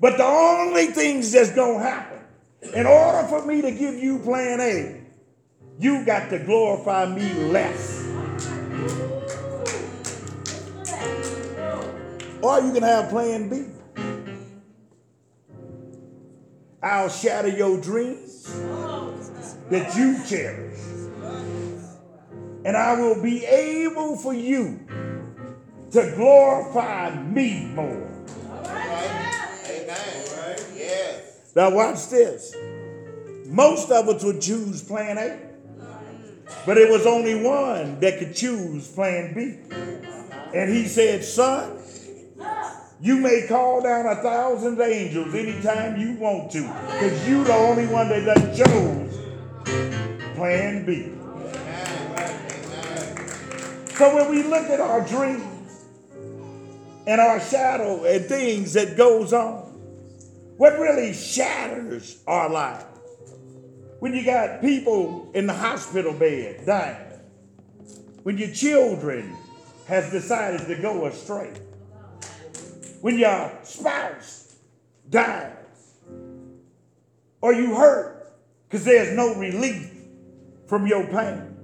But 0.00 0.18
the 0.18 0.24
only 0.24 0.86
things 0.86 1.32
that's 1.32 1.50
going 1.50 1.78
to 1.78 1.84
happen, 1.84 2.15
in 2.62 2.86
order 2.86 3.26
for 3.28 3.44
me 3.46 3.62
to 3.62 3.70
give 3.70 3.94
you 3.94 4.18
plan 4.18 4.60
A, 4.60 5.02
you 5.78 6.04
got 6.04 6.30
to 6.30 6.38
glorify 6.38 7.06
me 7.06 7.32
less. 7.50 8.04
Or 12.42 12.60
you 12.60 12.72
can 12.72 12.82
have 12.82 13.10
plan 13.10 13.48
B. 13.48 13.64
I'll 16.82 17.08
shatter 17.08 17.48
your 17.48 17.80
dreams 17.80 18.44
that 19.70 19.96
you 19.96 20.22
cherish. 20.24 20.78
And 22.64 22.76
I 22.76 22.94
will 22.98 23.22
be 23.22 23.44
able 23.44 24.16
for 24.16 24.34
you 24.34 24.80
to 25.90 26.12
glorify 26.16 27.22
me 27.22 27.66
more. 27.74 28.10
Amen. 29.68 30.16
Yes. 30.76 31.45
Now, 31.56 31.70
watch 31.70 32.08
this. 32.10 32.54
Most 33.46 33.90
of 33.90 34.10
us 34.10 34.22
would 34.22 34.42
choose 34.42 34.82
plan 34.82 35.16
A, 35.16 35.40
but 36.66 36.76
it 36.76 36.90
was 36.90 37.06
only 37.06 37.34
one 37.34 37.98
that 38.00 38.18
could 38.18 38.36
choose 38.36 38.86
plan 38.88 39.32
B. 39.32 39.56
And 40.54 40.68
he 40.68 40.86
said, 40.86 41.24
Son, 41.24 41.78
You 43.00 43.16
may 43.16 43.46
call 43.48 43.82
down 43.82 44.04
a 44.04 44.16
thousand 44.16 44.78
angels 44.82 45.34
anytime 45.34 45.98
you 45.98 46.12
want 46.16 46.50
to, 46.52 46.60
because 46.60 47.26
you're 47.26 47.44
the 47.44 47.54
only 47.54 47.86
one 47.86 48.10
that 48.10 48.26
done 48.26 48.54
chose 48.54 49.18
plan 50.34 50.84
B. 50.84 51.12
So 53.94 54.14
when 54.14 54.30
we 54.30 54.42
look 54.42 54.64
at 54.64 54.80
our 54.80 55.00
dreams 55.08 55.86
and 57.06 57.18
our 57.18 57.40
shadow 57.40 58.04
and 58.04 58.26
things 58.26 58.74
that 58.74 58.98
goes 58.98 59.32
on, 59.32 59.65
what 60.56 60.78
really 60.78 61.12
shatters 61.12 62.22
our 62.26 62.48
lives? 62.48 62.84
When 63.98 64.14
you 64.14 64.24
got 64.24 64.60
people 64.60 65.30
in 65.34 65.46
the 65.46 65.54
hospital 65.54 66.12
bed 66.12 66.64
dying, 66.66 67.20
when 68.22 68.38
your 68.38 68.50
children 68.50 69.36
has 69.86 70.10
decided 70.10 70.66
to 70.66 70.74
go 70.80 71.06
astray, 71.06 71.52
when 73.00 73.18
your 73.18 73.52
spouse 73.62 74.56
dies, 75.08 75.52
or 77.40 77.52
you 77.52 77.74
hurt 77.74 78.34
because 78.68 78.84
there's 78.84 79.16
no 79.16 79.34
relief 79.34 79.92
from 80.66 80.86
your 80.86 81.06
pain. 81.06 81.56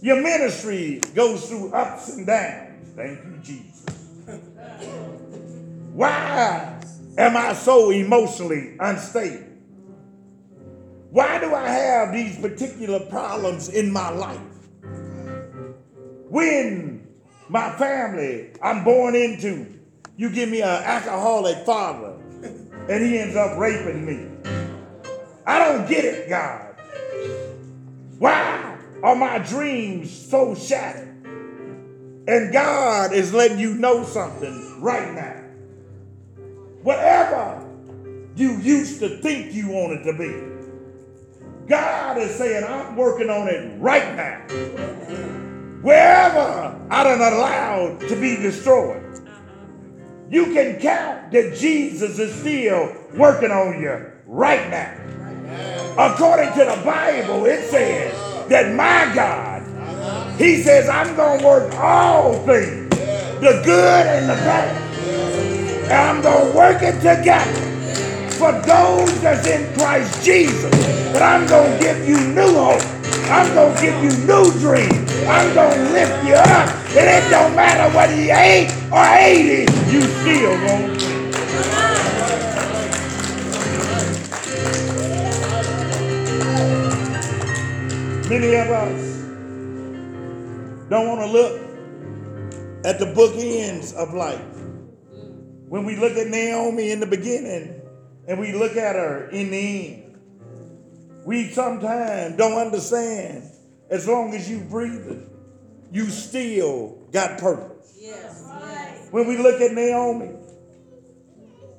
Your 0.00 0.20
ministry 0.22 1.00
goes 1.14 1.48
through 1.48 1.72
ups 1.72 2.16
and 2.16 2.26
downs. 2.26 2.92
Thank 2.96 3.18
you, 3.24 3.38
Jesus. 3.42 3.86
Why 5.92 6.71
am 7.18 7.36
I 7.36 7.52
so 7.54 7.90
emotionally 7.90 8.76
unstable? 8.80 9.46
Why 11.10 11.38
do 11.38 11.54
I 11.54 11.68
have 11.68 12.12
these 12.12 12.38
particular 12.38 13.00
problems 13.00 13.68
in 13.68 13.92
my 13.92 14.10
life? 14.10 14.40
When 16.28 17.06
my 17.48 17.70
family 17.76 18.52
I'm 18.62 18.82
born 18.82 19.14
into, 19.14 19.66
you 20.16 20.30
give 20.30 20.48
me 20.48 20.62
an 20.62 20.68
alcoholic 20.68 21.66
father 21.66 22.18
and 22.88 23.04
he 23.04 23.18
ends 23.18 23.36
up 23.36 23.58
raping 23.58 24.06
me. 24.06 24.28
I 25.46 25.58
don't 25.58 25.88
get 25.88 26.04
it, 26.04 26.28
God. 26.28 26.76
Why 28.18 28.78
are 29.02 29.16
my 29.16 29.38
dreams 29.38 30.10
so 30.10 30.54
shattered? 30.54 31.08
And 32.26 32.52
God 32.52 33.12
is 33.12 33.34
letting 33.34 33.58
you 33.58 33.74
know 33.74 34.04
something 34.04 34.80
right 34.80 35.12
now. 35.12 35.41
Whatever 36.82 37.64
you 38.34 38.56
used 38.58 38.98
to 39.00 39.18
think 39.18 39.52
you 39.54 39.68
wanted 39.68 40.02
to 40.04 40.18
be, 40.18 41.68
God 41.68 42.18
is 42.18 42.34
saying, 42.34 42.64
I'm 42.64 42.96
working 42.96 43.30
on 43.30 43.46
it 43.46 43.80
right 43.80 44.16
now. 44.16 44.38
Wherever 45.82 46.80
I 46.90 47.04
don't 47.04 47.20
allow 47.20 47.96
to 47.98 48.20
be 48.20 48.36
destroyed, 48.36 49.02
you 50.28 50.46
can 50.46 50.80
count 50.80 51.30
that 51.30 51.56
Jesus 51.56 52.18
is 52.18 52.34
still 52.34 52.96
working 53.14 53.50
on 53.50 53.80
you 53.80 54.10
right 54.26 54.68
now. 54.70 54.98
According 55.98 56.52
to 56.54 56.64
the 56.64 56.82
Bible, 56.84 57.44
it 57.46 57.68
says 57.70 58.48
that 58.48 58.74
my 58.74 59.14
God, 59.14 59.62
He 60.40 60.62
says, 60.62 60.88
I'm 60.88 61.14
going 61.14 61.40
to 61.40 61.46
work 61.46 61.74
all 61.74 62.34
things, 62.46 62.88
the 62.90 63.62
good 63.64 64.06
and 64.06 64.28
the 64.28 64.34
bad 64.34 64.81
I'm 65.92 66.22
going 66.22 66.50
to 66.50 66.56
work 66.56 66.82
it 66.82 66.96
together 66.96 67.52
for 68.38 68.52
those 68.52 69.20
that's 69.20 69.46
in 69.46 69.72
Christ 69.74 70.24
Jesus. 70.24 70.70
But 71.12 71.22
I'm 71.22 71.46
going 71.46 71.78
to 71.78 71.84
give 71.84 72.08
you 72.08 72.18
new 72.34 72.54
hope. 72.54 72.82
I'm 73.30 73.52
going 73.54 73.74
to 73.74 73.80
give 73.80 73.94
you 74.02 74.10
new 74.26 74.50
dreams. 74.58 75.12
I'm 75.26 75.54
going 75.54 75.76
to 75.76 75.92
lift 75.92 76.24
you 76.24 76.34
up. 76.34 76.68
And 76.96 77.08
it 77.08 77.30
don't 77.30 77.54
matter 77.54 77.94
whether 77.96 78.16
you 78.16 78.32
8 78.32 78.68
or 78.90 79.04
80, 79.04 79.92
you 79.92 80.00
still 80.02 80.58
going 80.66 80.98
to 80.98 81.12
Many 88.28 88.54
of 88.54 88.70
us 88.70 89.22
don't 90.88 91.06
want 91.06 91.20
to 91.20 91.26
look 91.26 91.60
at 92.84 92.98
the 92.98 93.06
bookends 93.14 93.94
of 93.94 94.14
life. 94.14 94.51
When 95.72 95.86
we 95.86 95.96
look 95.96 96.18
at 96.18 96.26
Naomi 96.26 96.90
in 96.90 97.00
the 97.00 97.06
beginning 97.06 97.80
and 98.28 98.38
we 98.38 98.52
look 98.52 98.76
at 98.76 98.94
her 98.94 99.30
in 99.30 99.50
the 99.50 99.94
end, 99.94 100.18
we 101.24 101.48
sometimes 101.48 102.36
don't 102.36 102.58
understand 102.58 103.50
as 103.88 104.06
long 104.06 104.34
as 104.34 104.50
you 104.50 104.58
breathe, 104.58 105.22
you 105.90 106.10
still 106.10 106.98
got 107.10 107.38
purpose. 107.38 107.96
Yes. 107.98 108.44
Yes. 108.46 109.08
When 109.12 109.26
we 109.26 109.38
look 109.38 109.62
at 109.62 109.72
Naomi, 109.72 110.32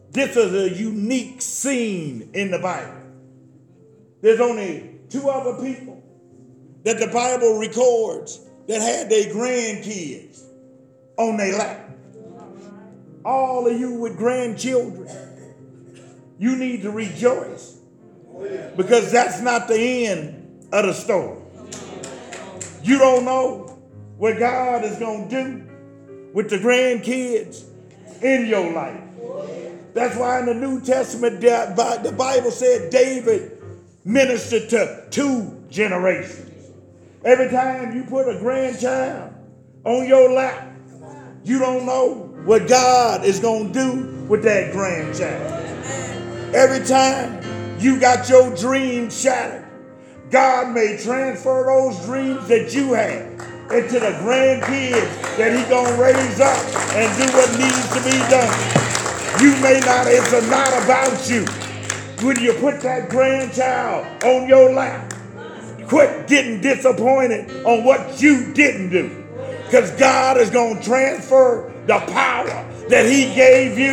this 0.10 0.38
is 0.38 0.56
a 0.56 0.76
unique 0.76 1.44
scene 1.44 2.32
in 2.34 2.50
the 2.50 2.58
Bible. 2.58 3.00
There's 4.24 4.40
only 4.40 5.02
two 5.08 5.30
other 5.30 5.64
people 5.64 6.02
that 6.84 6.98
the 6.98 7.10
Bible 7.14 7.60
records 7.60 8.40
that 8.68 8.82
had 8.82 9.12
their 9.12 9.26
grandkids 9.26 10.42
on 11.16 11.38
their 11.38 11.56
lap 11.56 11.93
all 13.26 13.68
of 13.68 13.80
you 13.80 13.94
with 13.94 14.18
grandchildren, 14.18 15.08
you 16.40 16.56
need 16.56 16.82
to 16.82 16.92
rejoice 16.92 17.78
because 18.76 19.12
that's 19.12 19.40
not 19.42 19.68
the 19.68 20.08
end 20.08 20.68
of 20.72 20.86
the 20.86 20.94
story. 20.94 21.40
You 22.84 22.98
don't 22.98 23.24
know 23.24 23.80
what 24.18 24.40
God 24.40 24.84
is 24.84 24.98
going 24.98 25.30
to 25.30 25.44
do 25.44 25.70
with 26.34 26.50
the 26.50 26.58
grandkids 26.58 27.64
in 28.22 28.48
your 28.48 28.74
life. 28.74 29.00
That's 29.94 30.18
why 30.18 30.40
in 30.40 30.48
the 30.48 30.56
New 30.56 30.82
Testament, 30.82 31.40
the 31.40 32.16
Bible 32.18 32.52
said 32.52 32.90
David 32.90 33.62
ministered 34.04 34.70
to 34.70 35.08
two 35.12 35.64
generations. 35.70 36.50
Every 37.24 37.50
time 37.50 37.96
you 37.96 38.04
put 38.04 38.28
a 38.28 38.38
grandchild 38.40 39.34
on 39.86 40.08
your 40.08 40.32
lap, 40.32 40.68
you 41.46 41.60
don't 41.60 41.86
know 41.86 42.23
what 42.46 42.68
God 42.68 43.24
is 43.24 43.40
going 43.40 43.72
to 43.72 43.74
do 43.74 44.26
with 44.28 44.44
that 44.44 44.74
grandchild. 44.74 45.52
Every 46.54 46.86
time 46.86 47.42
you 47.80 48.00
got 48.00 48.28
your 48.28 48.56
dreams 48.56 49.20
shattered, 49.20 49.66
God 50.30 50.74
may 50.74 50.98
transfer 51.02 51.64
those 51.66 52.06
dreams 52.06 52.48
that 52.48 52.74
you 52.74 52.94
had 52.94 53.28
into 53.72 54.00
the 54.00 54.12
grandkids 54.22 55.38
that 55.38 55.58
he 55.58 55.68
going 55.70 55.96
to 55.96 56.02
raise 56.02 56.40
up 56.40 56.58
and 56.96 57.18
do 57.18 57.32
what 57.34 57.50
needs 57.58 57.88
to 57.90 58.04
be 58.04 58.18
done. 58.30 58.54
You 59.42 59.52
may 59.62 59.80
not, 59.80 60.08
it's 60.08 60.32
not 60.50 60.70
about 60.84 61.30
you. 61.30 61.46
When 62.26 62.40
you 62.40 62.54
put 62.54 62.82
that 62.82 63.10
grandchild 63.10 64.06
on 64.24 64.48
your 64.48 64.74
lap, 64.74 65.14
quit 65.88 66.28
getting 66.28 66.62
disappointed 66.62 67.66
on 67.66 67.84
what 67.84 68.22
you 68.22 68.54
didn't 68.54 68.90
do. 68.90 69.24
Because 69.66 69.92
God 69.92 70.38
is 70.38 70.50
going 70.50 70.78
to 70.78 70.84
transfer 70.84 71.73
the 71.86 72.00
power 72.12 72.66
that 72.90 73.06
he 73.06 73.34
gave 73.34 73.78
you 73.78 73.92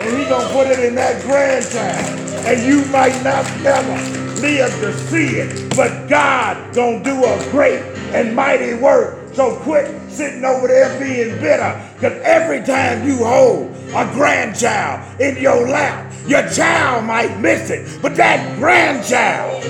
and 0.00 0.18
he 0.18 0.24
gonna 0.28 0.48
put 0.52 0.66
it 0.68 0.80
in 0.80 0.94
that 0.94 1.22
grandchild 1.22 2.20
and 2.46 2.62
you 2.66 2.84
might 2.92 3.16
not 3.22 3.44
never 3.62 4.40
live 4.40 4.70
to 4.80 4.92
see 5.08 5.36
it 5.36 5.76
but 5.76 6.08
god 6.08 6.74
gonna 6.74 7.02
do 7.02 7.24
a 7.24 7.50
great 7.50 7.82
and 8.14 8.34
mighty 8.34 8.74
work. 8.74 9.18
So 9.34 9.56
quit 9.56 9.90
sitting 10.10 10.44
over 10.44 10.68
there 10.68 10.96
being 11.00 11.40
bitter 11.40 11.80
because 11.94 12.20
every 12.22 12.62
time 12.62 13.06
you 13.06 13.16
hold 13.24 13.74
a 13.88 14.08
grandchild 14.14 15.20
in 15.20 15.36
your 15.38 15.68
lap 15.68 16.12
your 16.26 16.48
child 16.48 17.04
might 17.04 17.38
miss 17.40 17.70
it. 17.70 18.00
But 18.00 18.16
that 18.16 18.56
grandchild 18.56 19.62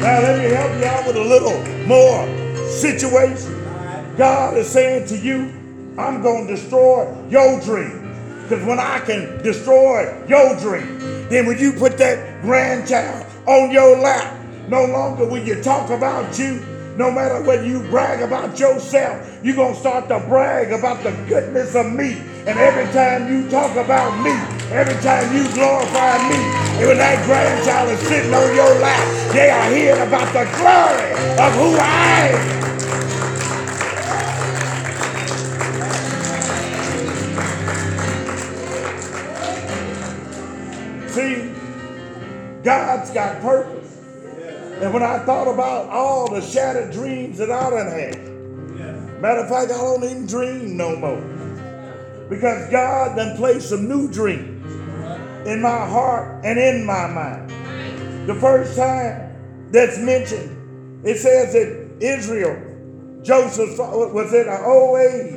Now 0.00 0.18
let 0.22 0.38
me 0.38 0.54
help 0.54 0.78
you 0.78 0.84
out 0.86 1.06
with 1.06 1.16
a 1.16 1.22
little 1.22 1.60
more 1.86 2.26
situation. 2.70 3.52
God 4.16 4.56
is 4.56 4.66
saying 4.66 5.06
to 5.08 5.16
you, 5.18 5.52
I'm 5.98 6.22
going 6.22 6.46
to 6.46 6.56
destroy 6.56 7.14
your 7.28 7.60
dream. 7.60 8.00
Because 8.42 8.64
when 8.64 8.80
I 8.80 9.00
can 9.00 9.42
destroy 9.42 10.24
your 10.26 10.58
dream, 10.58 11.28
then 11.28 11.44
when 11.44 11.58
you 11.58 11.72
put 11.72 11.98
that 11.98 12.40
grandchild 12.40 13.26
on 13.46 13.70
your 13.70 13.98
lap, 13.98 14.42
no 14.70 14.86
longer 14.86 15.26
will 15.26 15.44
you 15.46 15.62
talk 15.62 15.90
about 15.90 16.38
you, 16.38 16.64
no 16.96 17.10
matter 17.10 17.42
whether 17.42 17.66
you 17.66 17.80
brag 17.90 18.22
about 18.22 18.58
yourself, 18.58 19.38
you're 19.44 19.54
going 19.54 19.74
to 19.74 19.80
start 19.80 20.08
to 20.08 20.18
brag 20.28 20.72
about 20.72 21.02
the 21.02 21.10
goodness 21.28 21.74
of 21.74 21.92
me. 21.92 22.22
And 22.46 22.58
every 22.58 22.90
time 22.94 23.30
you 23.30 23.48
talk 23.50 23.76
about 23.76 24.18
me, 24.24 24.32
every 24.74 24.94
time 25.02 25.36
you 25.36 25.44
glorify 25.52 26.16
me, 26.26 26.36
and 26.80 26.88
when 26.88 26.96
that 26.96 27.22
grandchild 27.26 27.90
is 27.90 28.00
sitting 28.08 28.32
on 28.32 28.54
your 28.56 28.80
lap, 28.80 29.32
they 29.34 29.50
are 29.50 29.70
hearing 29.70 30.00
about 30.00 30.32
the 30.32 30.46
glory 30.56 31.12
of 31.36 31.52
who 31.54 31.76
I 31.76 32.30
am. 32.32 32.60
See, 41.08 41.52
God's 42.62 43.10
got 43.10 43.42
purpose. 43.42 43.98
And 44.80 44.94
when 44.94 45.02
I 45.02 45.18
thought 45.26 45.46
about 45.52 45.90
all 45.90 46.30
the 46.30 46.40
shattered 46.40 46.90
dreams 46.90 47.36
that 47.36 47.50
I 47.50 47.68
done 47.68 47.86
had, 47.86 48.16
matter 49.20 49.40
of 49.40 49.48
fact, 49.50 49.70
I 49.70 49.76
don't 49.76 50.02
even 50.04 50.26
dream 50.26 50.78
no 50.78 50.96
more. 50.96 51.39
Because 52.30 52.70
God 52.70 53.16
done 53.16 53.36
placed 53.36 53.68
some 53.68 53.88
new 53.88 54.10
dreams 54.10 54.64
in 55.46 55.60
my 55.60 55.86
heart 55.86 56.44
and 56.44 56.58
in 56.58 56.86
my 56.86 57.08
mind. 57.08 57.50
The 58.28 58.36
first 58.36 58.76
time 58.76 59.68
that's 59.72 59.98
mentioned, 59.98 61.04
it 61.04 61.16
says 61.16 61.52
that 61.54 61.90
Israel, 62.00 62.56
Joseph 63.22 63.76
was 63.78 64.32
in 64.32 64.48
an 64.48 64.60
old 64.64 65.00
age, 65.00 65.34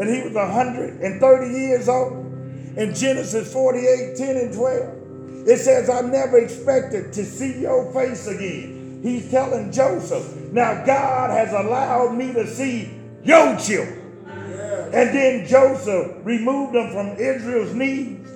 and 0.00 0.08
he 0.08 0.22
was 0.22 0.32
130 0.32 1.58
years 1.58 1.88
old. 1.88 2.24
In 2.76 2.94
Genesis 2.94 3.52
48, 3.52 4.16
10 4.16 4.36
and 4.36 4.54
12, 4.54 5.00
it 5.46 5.58
says, 5.58 5.90
I 5.90 6.00
never 6.02 6.38
expected 6.38 7.12
to 7.12 7.24
see 7.24 7.60
your 7.60 7.92
face 7.92 8.26
again. 8.26 9.00
He's 9.02 9.30
telling 9.30 9.72
Joseph, 9.72 10.52
now 10.52 10.84
God 10.86 11.30
has 11.30 11.52
allowed 11.52 12.14
me 12.16 12.32
to 12.32 12.46
see 12.46 12.90
your 13.24 13.58
children. 13.58 13.99
And 14.92 15.14
then 15.14 15.46
Joseph 15.46 16.16
removed 16.24 16.74
them 16.74 16.90
from 16.92 17.16
Israel's 17.16 17.74
knees. 17.74 18.26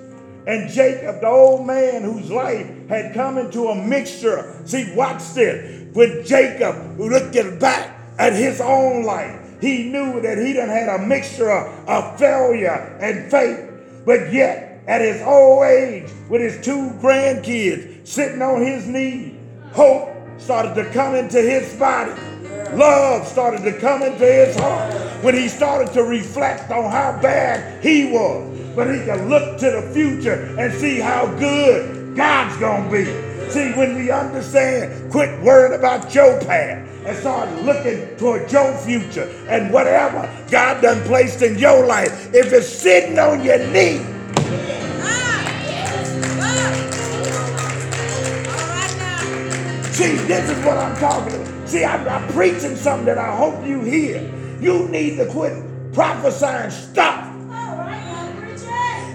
And 0.47 0.69
Jacob, 0.69 1.21
the 1.21 1.27
old 1.27 1.65
man 1.65 2.03
whose 2.03 2.29
life 2.29 2.67
had 2.87 3.13
come 3.13 3.37
into 3.37 3.67
a 3.67 3.75
mixture. 3.75 4.61
See, 4.65 4.93
watch 4.95 5.33
this. 5.33 5.95
When 5.95 6.23
Jacob 6.23 6.99
looked 6.99 7.59
back 7.59 7.99
at 8.19 8.33
his 8.33 8.61
own 8.61 9.03
life, 9.03 9.41
he 9.59 9.89
knew 9.89 10.21
that 10.21 10.37
he 10.37 10.53
done 10.53 10.69
had 10.69 10.87
a 10.87 10.99
mixture 10.99 11.51
of, 11.51 12.19
failure 12.19 12.97
and 13.01 13.31
faith. 13.31 13.71
But 14.05 14.31
yet, 14.31 14.83
at 14.87 15.01
his 15.01 15.21
old 15.23 15.65
age, 15.65 16.09
with 16.29 16.41
his 16.41 16.63
two 16.63 16.91
grandkids 17.01 18.05
sitting 18.07 18.41
on 18.41 18.61
his 18.61 18.85
knee, 18.87 19.39
hope 19.71 20.09
started 20.37 20.75
to 20.75 20.89
come 20.91 21.15
into 21.15 21.41
his 21.41 21.73
body. 21.79 22.13
Love 22.75 23.25
started 23.27 23.63
to 23.63 23.79
come 23.79 24.03
into 24.03 24.25
his 24.25 24.55
heart 24.57 24.93
when 25.23 25.33
he 25.33 25.47
started 25.47 25.93
to 25.93 26.03
reflect 26.03 26.69
on 26.71 26.91
how 26.91 27.17
bad 27.21 27.81
he 27.83 28.11
was. 28.11 28.51
But 28.75 28.93
he 28.93 28.99
could 29.05 29.27
look 29.29 29.57
to 29.59 29.71
the 29.71 29.81
future 29.93 30.55
and 30.59 30.73
see 30.73 30.99
how 30.99 31.27
good 31.37 32.15
God's 32.17 32.57
going 32.57 32.83
to 32.83 32.91
be. 32.91 33.49
See, 33.49 33.71
when 33.73 33.95
we 33.95 34.11
understand, 34.11 35.09
quit 35.11 35.41
worrying 35.41 35.79
about 35.79 36.13
your 36.13 36.39
past 36.41 36.91
and 37.05 37.17
start 37.17 37.49
looking 37.63 38.17
toward 38.17 38.51
your 38.51 38.75
future 38.79 39.29
and 39.47 39.71
whatever 39.71 40.29
God 40.51 40.81
done 40.81 41.01
placed 41.03 41.41
in 41.41 41.57
your 41.57 41.85
life, 41.85 42.33
if 42.33 42.51
it's 42.51 42.67
sitting 42.67 43.17
on 43.19 43.43
your 43.43 43.59
knee, 43.71 44.05
See, 49.95 50.17
this 50.27 50.49
is 50.49 50.65
what 50.65 50.77
I'm 50.77 50.93
talking 50.97 51.35
about. 51.35 51.44
See, 51.65 51.83
I'm, 51.83 52.07
I'm, 52.07 52.31
preaching 52.31 52.75
something 52.75 53.05
that 53.05 53.17
I 53.17 53.35
hope 53.35 53.65
you 53.65 53.81
hear. 53.81 54.21
You 54.61 54.87
need 54.87 55.17
to 55.17 55.25
quit 55.25 55.53
prophesying 55.93 56.69
stuff 56.69 57.25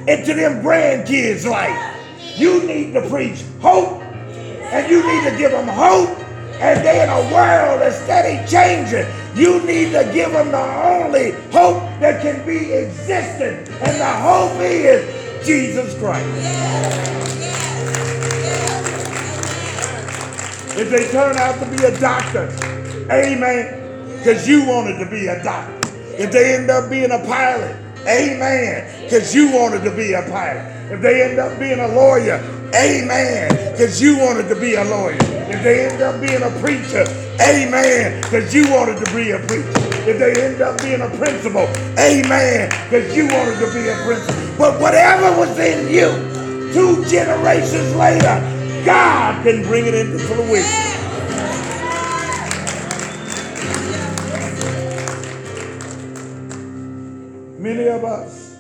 into 0.09 0.35
them 0.35 0.63
grandkids' 0.63 1.49
life. 1.49 1.97
You 2.37 2.67
need 2.67 2.93
to 2.95 3.09
preach 3.09 3.45
hope, 3.61 4.03
and 4.03 4.91
you 4.91 5.07
need 5.07 5.31
to 5.31 5.37
give 5.37 5.53
them 5.53 5.69
hope. 5.69 6.17
And 6.61 6.85
they 6.85 7.03
in 7.03 7.09
a 7.09 7.21
world 7.33 7.81
that's 7.81 7.97
steady 8.03 8.45
changing. 8.51 9.07
You 9.35 9.65
need 9.65 9.93
to 9.93 10.11
give 10.13 10.33
them 10.33 10.51
the 10.51 10.59
only 10.59 11.31
hope 11.53 11.81
that 12.01 12.21
can 12.21 12.45
be 12.45 12.73
existent. 12.73 13.69
And 13.81 14.01
the 14.01 14.05
hope 14.05 14.61
is 14.61 15.47
Jesus 15.47 15.97
Christ. 15.99 17.50
If 20.81 20.89
they 20.89 21.07
turn 21.13 21.37
out 21.37 21.61
to 21.61 21.67
be 21.77 21.85
a 21.85 22.01
doctor, 22.01 22.49
amen, 23.13 24.17
because 24.17 24.49
you 24.49 24.65
wanted 24.65 24.99
to 24.99 25.11
be 25.11 25.27
a 25.27 25.43
doctor. 25.45 25.79
If 26.17 26.33
they 26.33 26.55
end 26.55 26.71
up 26.71 26.89
being 26.89 27.11
a 27.11 27.19
pilot, 27.19 27.77
amen, 28.09 29.05
because 29.05 29.35
you 29.35 29.53
wanted 29.53 29.85
to 29.85 29.95
be 29.95 30.15
a 30.15 30.23
pilot. 30.23 30.65
If 30.91 31.03
they 31.03 31.23
end 31.23 31.39
up 31.39 31.59
being 31.59 31.81
a 31.81 31.89
lawyer, 31.89 32.41
amen, 32.75 33.73
because 33.73 34.01
you 34.01 34.17
wanted 34.17 34.49
to 34.49 34.57
be 34.59 34.77
a 34.77 34.85
lawyer. 34.85 35.19
If 35.21 35.63
they 35.63 35.87
end 35.87 36.01
up 36.01 36.19
being 36.19 36.41
a 36.43 36.51
preacher, 36.65 37.05
amen, 37.43 38.23
because 38.23 38.55
you 38.55 38.65
wanted 38.73 39.05
to 39.05 39.15
be 39.15 39.33
a 39.33 39.39
preacher. 39.41 39.85
If 40.09 40.19
they 40.19 40.33
end 40.43 40.63
up 40.63 40.81
being 40.81 41.03
a 41.03 41.11
principal, 41.11 41.69
amen, 42.01 42.71
because 42.89 43.15
you 43.15 43.29
wanted 43.29 43.61
to 43.61 43.71
be 43.75 43.87
a 43.87 43.97
principal. 44.07 44.57
But 44.57 44.81
whatever 44.81 45.37
was 45.37 45.59
in 45.59 45.93
you, 45.93 46.09
two 46.73 47.05
generations 47.05 47.95
later, 47.97 48.60
God 48.85 49.45
can 49.45 49.63
bring 49.63 49.87
it 49.87 49.95
into 49.95 50.19
fruition. 50.19 50.91
Many 57.63 57.89
of 57.89 58.05
us 58.05 58.57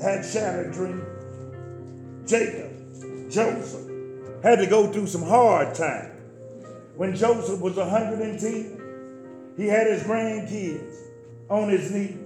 had 0.00 0.24
shattered 0.24 0.72
dreams. 0.72 1.02
Jacob, 2.24 2.70
Joseph 3.30 3.90
had 4.44 4.60
to 4.60 4.66
go 4.66 4.92
through 4.92 5.08
some 5.08 5.22
hard 5.22 5.74
times. 5.74 6.20
When 6.96 7.16
Joseph 7.16 7.60
was 7.60 7.76
110, 7.76 9.54
he 9.56 9.66
had 9.66 9.88
his 9.88 10.04
grandkids 10.04 10.94
on 11.48 11.68
his 11.68 11.90
knees. 11.90 12.16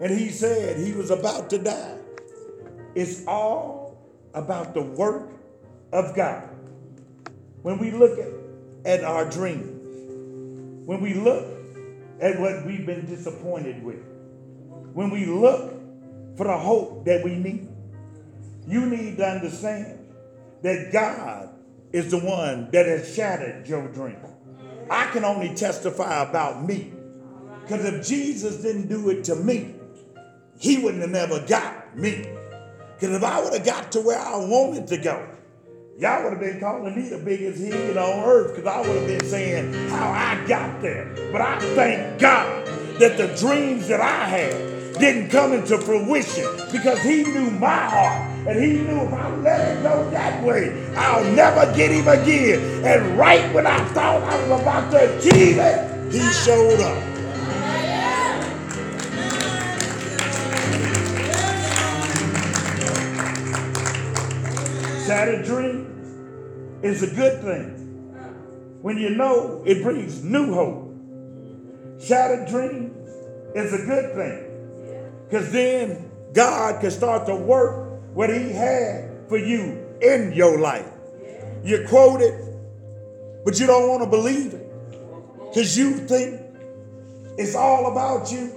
And 0.00 0.10
he 0.10 0.28
said 0.28 0.78
he 0.78 0.92
was 0.92 1.10
about 1.10 1.48
to 1.50 1.58
die. 1.58 1.96
It's 2.94 3.26
all 3.26 3.96
about 4.34 4.74
the 4.74 4.82
work 4.82 5.37
of 5.92 6.14
God. 6.14 6.48
When 7.62 7.78
we 7.78 7.90
look 7.90 8.18
at, 8.18 8.28
at 8.84 9.04
our 9.04 9.28
dreams, 9.28 10.86
when 10.86 11.00
we 11.00 11.14
look 11.14 11.44
at 12.20 12.38
what 12.40 12.64
we've 12.66 12.86
been 12.86 13.06
disappointed 13.06 13.82
with, 13.82 14.02
when 14.92 15.10
we 15.10 15.26
look 15.26 15.74
for 16.36 16.44
the 16.44 16.56
hope 16.56 17.04
that 17.04 17.24
we 17.24 17.34
need, 17.34 17.68
you 18.66 18.86
need 18.86 19.16
to 19.16 19.26
understand 19.26 19.98
that 20.62 20.92
God 20.92 21.50
is 21.92 22.10
the 22.10 22.18
one 22.18 22.70
that 22.70 22.86
has 22.86 23.14
shattered 23.14 23.66
your 23.66 23.88
dream. 23.88 24.16
I 24.90 25.06
can 25.06 25.24
only 25.24 25.54
testify 25.54 26.22
about 26.22 26.64
me. 26.64 26.92
Because 27.62 27.84
if 27.84 28.06
Jesus 28.06 28.62
didn't 28.62 28.88
do 28.88 29.10
it 29.10 29.24
to 29.24 29.36
me, 29.36 29.74
he 30.58 30.78
wouldn't 30.78 31.02
have 31.02 31.10
never 31.10 31.46
got 31.46 31.96
me. 31.96 32.26
Because 32.94 33.16
if 33.16 33.22
I 33.22 33.42
would 33.42 33.52
have 33.52 33.64
got 33.64 33.92
to 33.92 34.00
where 34.00 34.18
I 34.18 34.36
wanted 34.36 34.86
to 34.88 34.98
go, 34.98 35.28
Y'all 35.98 36.22
would 36.22 36.34
have 36.34 36.40
been 36.40 36.60
calling 36.60 36.94
me 36.94 37.08
the 37.08 37.18
biggest 37.18 37.60
heathen 37.60 37.98
on 37.98 38.24
earth 38.24 38.54
because 38.54 38.72
I 38.72 38.78
would 38.86 38.98
have 38.98 39.06
been 39.08 39.24
saying 39.24 39.72
how 39.90 40.08
I 40.08 40.46
got 40.46 40.80
there. 40.80 41.12
But 41.32 41.40
I 41.40 41.58
thank 41.74 42.20
God 42.20 42.64
that 43.00 43.16
the 43.16 43.26
dreams 43.36 43.88
that 43.88 44.00
I 44.00 44.24
had 44.28 45.00
didn't 45.00 45.30
come 45.30 45.52
into 45.52 45.76
fruition 45.76 46.46
because 46.70 47.02
he 47.02 47.24
knew 47.24 47.50
my 47.50 47.88
heart. 47.88 48.30
And 48.46 48.62
he 48.62 48.74
knew 48.74 49.00
if 49.00 49.12
I 49.12 49.28
let 49.38 49.76
it 49.76 49.82
go 49.82 50.08
that 50.10 50.44
way, 50.44 50.70
I'll 50.94 51.24
never 51.34 51.66
get 51.74 51.90
him 51.90 52.06
again. 52.06 52.84
And 52.84 53.18
right 53.18 53.52
when 53.52 53.66
I 53.66 53.84
thought 53.86 54.22
I 54.22 54.48
was 54.48 54.60
about 54.60 54.92
to 54.92 55.18
achieve 55.18 55.58
it, 55.58 56.12
he 56.12 56.20
showed 56.30 56.78
up. 56.78 57.17
Shattered 65.08 65.46
dream 65.46 66.80
is 66.82 67.02
a 67.02 67.06
good 67.06 67.40
thing. 67.40 67.70
When 68.82 68.98
you 68.98 69.08
know 69.08 69.62
it 69.64 69.82
brings 69.82 70.22
new 70.22 70.52
hope. 70.52 70.94
Shattered 71.98 72.46
dreams 72.46 73.08
is 73.54 73.72
a 73.72 73.86
good 73.86 74.14
thing. 74.14 75.08
Because 75.24 75.50
then 75.50 76.10
God 76.34 76.82
can 76.82 76.90
start 76.90 77.26
to 77.26 77.34
work 77.34 78.02
what 78.12 78.28
He 78.28 78.52
had 78.52 79.26
for 79.30 79.38
you 79.38 79.82
in 80.02 80.34
your 80.34 80.60
life. 80.60 80.84
You 81.64 81.86
quote 81.88 82.20
it, 82.20 82.44
but 83.46 83.58
you 83.58 83.66
don't 83.66 83.88
want 83.88 84.02
to 84.02 84.10
believe 84.10 84.52
it. 84.52 84.70
Because 85.48 85.74
you 85.74 86.06
think 86.06 86.38
it's 87.38 87.54
all 87.54 87.90
about 87.92 88.30
you. 88.30 88.52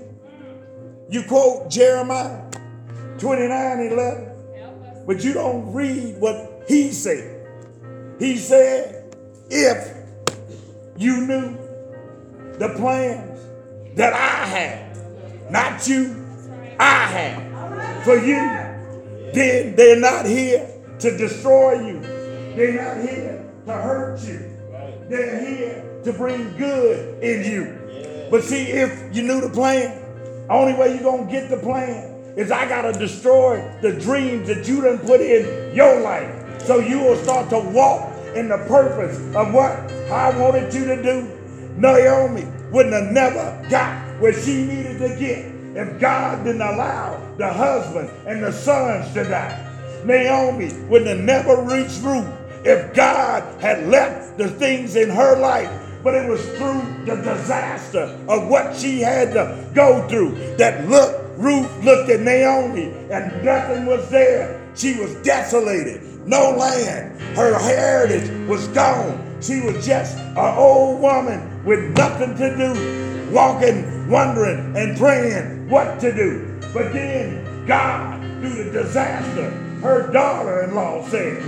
You 1.10 1.24
quote 1.24 1.72
Jeremiah 1.72 2.44
29 3.20 3.80
11, 3.94 4.31
but 5.06 5.24
you 5.24 5.34
don't 5.34 5.74
read 5.74 6.18
what 6.20 6.64
he 6.68 6.92
said. 6.92 7.48
He 8.20 8.38
said, 8.38 9.16
if 9.50 9.98
you 10.98 11.26
knew 11.26 11.58
the 12.58 12.74
plans 12.78 13.40
that 13.96 14.14
I 14.14 14.46
have, 14.46 15.52
not 15.52 15.88
you, 15.88 16.16
I 16.80 17.06
have 17.06 18.04
for 18.04 18.16
you, 18.16 18.38
then 19.34 19.76
they're 19.76 20.00
not 20.00 20.26
here 20.26 20.68
to 21.00 21.18
destroy 21.18 21.86
you. 21.88 22.00
They're 22.00 22.74
not 22.74 23.10
here 23.10 23.52
to 23.66 23.74
hurt 23.74 24.22
you. 24.22 24.52
They're 25.10 25.40
here 25.46 26.02
to 26.04 26.14
bring 26.14 26.56
good 26.58 27.24
in 27.24 27.52
you. 27.52 28.28
But 28.30 28.44
see, 28.44 28.64
if 28.64 29.16
you 29.16 29.24
knew 29.24 29.42
the 29.42 29.50
plan, 29.50 29.98
only 30.50 30.74
way 30.74 30.94
you're 30.94 31.04
going 31.04 31.26
to 31.26 31.32
get 31.32 31.50
the 31.50 31.58
plan 31.58 32.11
is 32.36 32.52
I 32.52 32.68
got 32.68 32.84
to 32.84 32.98
destroy 32.98 33.64
the 33.82 33.94
dreams 33.94 34.48
that 34.48 34.68
you 34.68 34.82
done 34.82 35.00
put 35.00 35.22
in 35.22 35.76
your 35.76 36.02
life. 36.02 36.62
So 36.66 36.80
you 36.80 37.00
will 37.00 37.18
start 37.18 37.50
to 37.50 37.60
walk 37.60 38.12
in 38.36 38.48
the 38.48 38.58
purpose 38.68 39.18
of 39.36 39.54
what 39.54 39.72
I 40.12 40.38
wanted 40.38 40.74
you 40.74 40.86
to 40.86 41.02
do, 41.02 41.38
Naomi 41.78 42.46
wouldn't 42.72 42.94
have 42.94 43.12
never 43.12 43.68
got 43.70 44.20
where 44.22 44.34
she 44.34 44.64
needed 44.64 45.00
to 45.00 45.10
get 45.20 45.46
if 45.76 46.00
God 46.00 46.44
didn't 46.44 46.62
allow 46.62 47.20
the 47.38 47.52
husband 47.52 48.10
and 48.28 48.44
the 48.44 48.52
sons 48.52 49.14
to 49.14 49.24
die. 49.24 49.68
Naomi 50.06 50.72
wouldn't 50.90 51.10
have 51.10 51.20
never 51.20 51.62
reached 51.64 52.02
Ruth 52.02 52.28
if 52.66 52.94
God 52.94 53.44
had 53.62 53.88
left 53.88 54.38
the 54.38 54.48
things 54.50 54.96
in 54.96 55.10
her 55.10 55.38
life 55.40 55.72
but 56.04 56.16
it 56.16 56.28
was 56.28 56.44
through 56.58 56.82
the 57.06 57.16
disaster 57.18 58.18
of 58.28 58.48
what 58.48 58.76
she 58.76 59.00
had 59.00 59.34
to 59.34 59.70
go 59.74 60.08
through 60.08 60.32
that 60.58 60.88
look 60.90 61.21
Ruth 61.42 61.84
looked 61.84 62.12
at 62.12 62.20
Naomi 62.20 62.94
and 63.10 63.44
nothing 63.44 63.88
was 63.88 64.08
there. 64.12 64.62
She 64.76 65.00
was 65.00 65.16
desolated, 65.24 66.28
no 66.28 66.52
land. 66.52 67.20
Her 67.36 67.58
heritage 67.58 68.48
was 68.48 68.68
gone. 68.68 69.18
She 69.42 69.60
was 69.62 69.84
just 69.84 70.18
an 70.18 70.56
old 70.56 71.02
woman 71.02 71.66
with 71.66 71.98
nothing 71.98 72.36
to 72.36 72.56
do, 72.56 73.32
walking, 73.34 74.08
wondering, 74.08 74.78
and 74.78 74.96
praying 74.96 75.68
what 75.68 76.00
to 76.02 76.14
do. 76.14 76.60
But 76.74 76.94
then 76.94 77.66
God, 77.66 78.22
through 78.40 78.66
the 78.66 78.72
disaster, 78.84 79.50
her 79.82 80.12
daughter-in-law 80.12 81.08
said, 81.10 81.42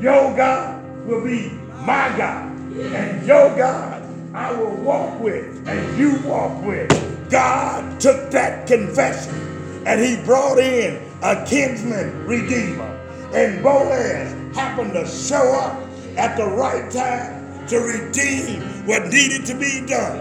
Your 0.00 0.36
God 0.36 1.06
will 1.06 1.24
be 1.24 1.50
my 1.84 2.14
God, 2.16 2.52
and 2.76 3.26
your 3.26 3.56
God 3.56 3.99
I 4.32 4.52
will 4.52 4.76
walk 4.76 5.20
with, 5.20 5.68
and 5.68 5.98
you 5.98 6.18
walk 6.24 6.64
with. 6.64 7.30
God 7.30 8.00
took 8.00 8.30
that 8.30 8.66
confession 8.66 9.50
and 9.86 10.00
he 10.00 10.22
brought 10.24 10.58
in 10.58 11.02
a 11.22 11.44
kinsman 11.46 12.26
redeemer. 12.26 12.96
And 13.32 13.62
Boaz 13.62 14.54
happened 14.54 14.92
to 14.92 15.06
show 15.06 15.52
up 15.54 15.80
at 16.16 16.36
the 16.36 16.46
right 16.46 16.90
time 16.90 17.66
to 17.68 17.78
redeem 17.78 18.62
what 18.86 19.06
needed 19.08 19.46
to 19.46 19.54
be 19.54 19.86
done. 19.86 20.18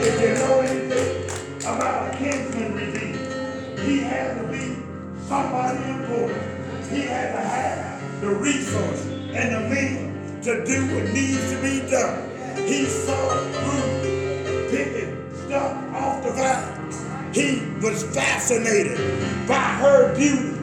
If 0.00 0.20
you 0.20 0.34
know 0.34 0.60
anything 0.60 1.60
about 1.60 2.14
a 2.14 2.18
kinsman 2.18 2.74
redeemer, 2.74 3.82
he 3.82 3.98
had 4.00 4.40
to 4.40 4.48
be 4.52 4.76
somebody 5.26 5.82
important. 5.90 6.42
He 6.90 7.02
had 7.02 7.32
to 7.32 7.40
have 7.40 8.20
the 8.20 8.30
resources 8.30 9.06
and 9.34 9.54
the 9.54 9.74
means 9.74 10.44
to 10.44 10.64
do 10.64 10.94
what 10.94 11.12
needs 11.12 11.50
to 11.52 11.62
be 11.62 11.88
done. 11.90 12.27
He 12.66 12.86
saw 12.86 13.34
Ruth 13.34 14.70
picking 14.70 15.30
stuff 15.46 15.94
off 15.94 16.22
the 16.24 16.32
vine. 16.32 17.32
He 17.32 17.62
was 17.84 18.04
fascinated 18.14 18.98
by 19.48 19.58
her 19.58 20.14
beauty. 20.16 20.58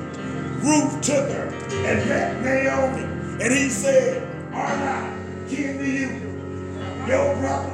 Ruth 0.63 1.01
took 1.01 1.29
her 1.29 1.47
and 1.85 2.09
met 2.09 2.41
Naomi, 2.41 3.03
and 3.43 3.53
he 3.53 3.69
said, 3.69 4.23
Aren't 4.53 4.81
I 4.81 5.17
kin 5.49 5.77
to 5.77 5.85
you? 5.85 6.09
Your 7.07 7.35
brother 7.37 7.71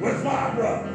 was 0.00 0.22
my 0.24 0.54
brother, 0.54 0.88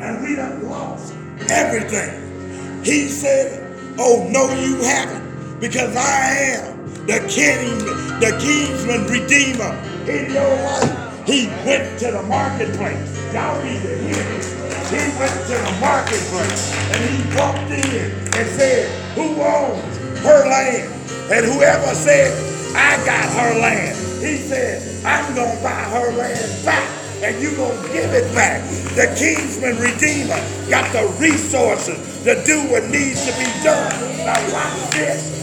and 0.00 0.22
we 0.22 0.36
done 0.36 0.68
lost 0.68 1.14
everything. 1.48 2.82
He 2.84 3.08
said, 3.08 3.66
Oh, 3.98 4.28
no, 4.30 4.52
you 4.54 4.76
haven't, 4.82 5.60
because 5.60 5.96
I 5.96 6.34
am 6.56 7.06
the 7.06 7.20
king, 7.28 7.78
the 8.20 8.36
kinsman 8.40 9.06
redeemer 9.08 9.74
in 10.10 10.32
your 10.32 10.56
life. 10.64 10.99
He 11.26 11.48
went 11.66 11.98
to 12.00 12.12
the 12.12 12.22
marketplace. 12.24 13.34
Y'all 13.34 13.62
need 13.62 13.82
to 13.82 13.96
hear 13.98 14.24
this. 14.34 14.52
He 14.90 14.98
went 15.18 15.32
to 15.46 15.54
the 15.54 15.78
marketplace 15.80 16.74
and 16.90 17.00
he 17.04 17.36
walked 17.36 17.70
in 17.70 18.10
and 18.34 18.48
said, 18.58 18.90
Who 19.14 19.40
owns 19.42 19.98
her 20.24 20.48
land? 20.48 20.92
And 21.30 21.46
whoever 21.46 21.94
said, 21.94 22.32
I 22.74 22.96
got 23.04 23.24
her 23.38 23.60
land, 23.60 23.96
he 24.24 24.36
said, 24.38 24.82
I'm 25.04 25.34
going 25.34 25.56
to 25.56 25.62
buy 25.62 25.70
her 25.70 26.12
land 26.12 26.64
back 26.64 26.88
and 27.22 27.40
you're 27.42 27.56
going 27.56 27.76
to 27.82 27.92
give 27.92 28.12
it 28.12 28.34
back. 28.34 28.62
The 28.96 29.14
Kinsman 29.16 29.78
Redeemer 29.78 30.40
got 30.70 30.90
the 30.92 31.06
resources 31.20 32.24
to 32.24 32.42
do 32.46 32.60
what 32.72 32.84
needs 32.90 33.26
to 33.26 33.32
be 33.38 33.46
done. 33.62 33.92
Now 34.24 34.40
watch 34.52 34.90
this. 34.92 35.36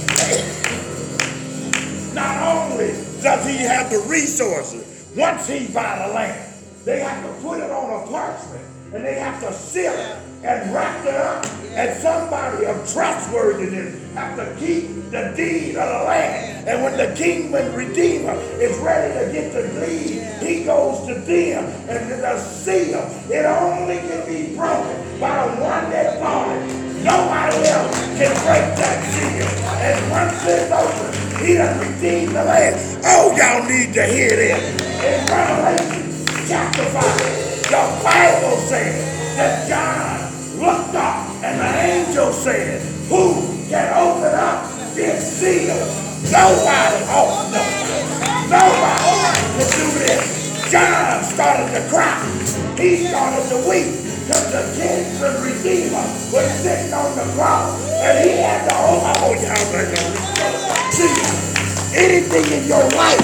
Not 2.13 2.71
only 2.71 2.93
does 3.21 3.45
he 3.45 3.57
have 3.57 3.91
the 3.91 3.99
resources, 4.09 4.86
once 5.17 5.47
he 5.47 5.67
buy 5.73 6.07
the 6.07 6.13
land, 6.13 6.53
they 6.85 6.99
have 6.99 7.25
to 7.25 7.41
put 7.41 7.59
it 7.59 7.71
on 7.71 8.03
a 8.03 8.07
parchment 8.07 8.63
and 8.93 9.03
they 9.03 9.15
have 9.15 9.41
to 9.41 9.51
seal 9.51 9.91
it 9.91 10.17
and 10.43 10.73
wrap 10.73 11.05
it 11.05 11.15
up. 11.15 11.45
And 11.71 11.99
somebody 11.99 12.65
of 12.65 12.75
trustworthiness 12.93 14.13
have 14.13 14.37
to 14.37 14.55
keep 14.59 14.87
the 15.11 15.33
deed 15.35 15.75
of 15.75 15.99
the 15.99 16.05
land. 16.05 16.67
And 16.67 16.83
when 16.83 16.97
the 16.97 17.15
kingdom 17.15 17.73
redeemer 17.73 18.33
is 18.61 18.77
ready 18.77 19.13
to 19.25 19.31
get 19.33 19.53
the 19.53 19.67
deed, 19.85 20.47
he 20.47 20.63
goes 20.63 21.05
to 21.07 21.15
them 21.15 21.65
and 21.89 22.11
the 22.11 22.39
seal. 22.39 22.99
It 23.29 23.45
only 23.45 23.97
can 23.97 24.25
be 24.25 24.55
broken 24.55 25.19
by 25.19 25.47
the 25.47 25.61
one 25.61 25.89
that 25.89 26.19
bought 26.21 26.55
it. 26.55 26.86
Nobody 27.03 27.57
else 27.69 27.95
can 28.17 28.33
break 28.41 28.65
that 28.81 28.99
seal. 29.13 29.45
And 29.85 30.11
once 30.11 30.41
it's 30.45 30.71
open, 30.71 31.45
he 31.45 31.53
done 31.55 31.77
redeemed 31.79 32.35
the 32.35 32.43
land. 32.43 32.75
Oh, 33.05 33.35
y'all 33.37 33.67
need 33.69 33.93
to 33.93 34.05
hear 34.05 34.35
this. 34.35 34.57
In 35.05 35.21
Revelation 35.29 36.09
chapter 36.47 36.85
5, 36.85 37.03
the 37.69 37.83
Bible 38.03 38.57
says 38.65 38.97
that 39.37 39.69
John 39.69 40.33
looked 40.59 40.95
up 40.95 41.29
and 41.43 41.61
the 41.61 41.71
angel 41.85 42.33
said, 42.33 42.81
Who 43.09 43.45
can 43.69 43.93
open 43.93 44.33
up 44.33 44.65
this 44.95 45.21
seal? 45.37 45.77
Nobody. 46.33 46.97
Oh, 47.13 47.29
no. 47.53 47.63
Nobody 48.49 49.37
can 49.53 49.69
do 49.69 49.99
this. 49.99 50.71
John 50.71 51.23
started 51.23 51.71
to 51.77 51.89
cry. 51.89 52.17
He 52.77 53.05
started 53.07 53.47
to 53.49 53.69
weep 53.69 54.06
because 54.27 54.51
the 54.51 54.63
King 54.75 55.07
kinsman 55.07 55.39
redeemer 55.39 56.03
was 56.35 56.51
sitting 56.59 56.91
on 56.91 57.15
the 57.15 57.23
cross 57.31 57.79
and 58.03 58.27
he 58.27 58.35
had 58.35 58.67
to 58.67 58.75
hold 58.75 58.99
oh 59.23 59.31
better 59.39 59.87
see 60.91 61.15
anything 61.95 62.43
in 62.51 62.67
your 62.67 62.83
life 62.99 63.23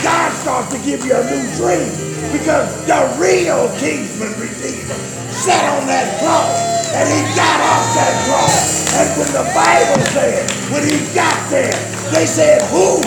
God 0.00 0.32
starts 0.32 0.72
to 0.72 0.80
give 0.80 1.04
you 1.04 1.12
a 1.12 1.24
new 1.28 1.44
dream 1.60 1.92
because 2.32 2.72
the 2.88 3.04
real 3.20 3.68
kinsman 3.76 4.32
redeemer 4.40 4.96
sat 5.28 5.60
on 5.76 5.86
that 5.92 6.08
cross 6.24 6.88
and 6.96 7.04
he 7.04 7.20
got 7.36 7.60
off 7.60 7.84
that 8.00 8.14
cross 8.24 8.96
and 8.96 9.08
when 9.20 9.30
the 9.36 9.44
Bible 9.52 10.00
said 10.16 10.48
when 10.72 10.88
he 10.88 10.96
got 11.12 11.36
there 11.52 11.76
they 12.16 12.24
said 12.24 12.64
who? 12.72 13.04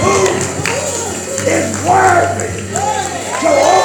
Who 0.00 0.16
is 1.44 1.84
worthy 1.84 2.64
to 3.44 3.83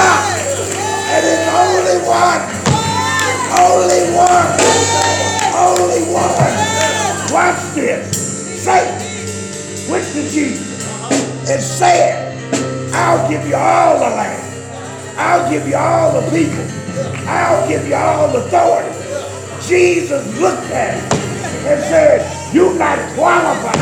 And 0.00 1.22
it's 1.26 1.48
only 1.52 1.98
one, 2.08 2.42
only 3.52 4.02
one, 4.16 4.50
only 5.54 6.02
one. 6.12 6.70
Watch 7.32 7.74
this. 7.74 8.64
Satan 8.64 8.96
went 9.90 10.06
to 10.14 10.22
Jesus 10.30 10.70
and 11.50 11.60
said, 11.62 12.36
I'll 12.94 13.28
give 13.30 13.46
you 13.46 13.56
all 13.56 13.98
the 13.98 14.10
land. 14.16 14.46
I'll 15.18 15.50
give 15.50 15.68
you 15.68 15.76
all 15.76 16.20
the 16.20 16.30
people. 16.30 16.64
I'll 17.28 17.68
give 17.68 17.86
you 17.86 17.94
all 17.94 18.32
the 18.32 18.38
authority. 18.46 18.96
Jesus 19.66 20.24
looked 20.40 20.70
at 20.70 20.94
him 20.94 21.20
and 21.68 21.80
said, 21.82 22.54
you're 22.54 22.74
not 22.78 22.98
qualified 23.14 23.76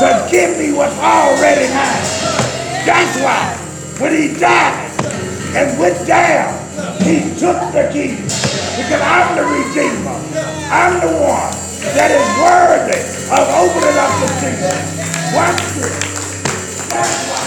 to 0.00 0.28
give 0.30 0.58
me 0.58 0.72
what's 0.72 0.96
already 0.98 1.66
mine. 1.72 2.86
That's 2.86 3.20
why 3.22 3.56
when 4.00 4.14
he 4.14 4.38
died 4.38 4.90
and 5.56 5.78
went 5.78 6.06
down, 6.06 6.54
he 7.02 7.34
took 7.34 7.58
the 7.74 7.90
key. 7.92 8.16
Because 8.78 9.02
I'm 9.02 9.36
the 9.36 9.44
Redeemer. 9.44 10.16
I'm 10.70 11.00
the 11.00 11.12
one 11.18 11.50
that 11.96 12.10
is 12.14 12.26
worthy 12.38 13.00
of 13.34 13.44
opening 13.58 13.98
up 13.98 14.12
the 14.22 14.30
kingdom. 14.38 14.78
Watch 15.34 15.60
this. 15.74 15.96
That's 16.90 17.16
why 17.30 17.44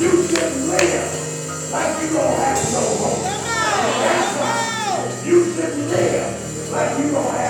you 0.00 0.12
should 0.28 0.52
live 0.68 1.72
like 1.72 2.02
you 2.02 2.08
don't 2.12 2.36
have 2.36 2.60
no 2.72 2.84
hope. 3.00 3.22
That's 3.24 4.32
why 4.36 5.24
you 5.24 5.44
should 5.54 5.76
live 5.88 6.72
like 6.72 6.98
you 6.98 7.10
don't 7.10 7.30
have 7.32 7.45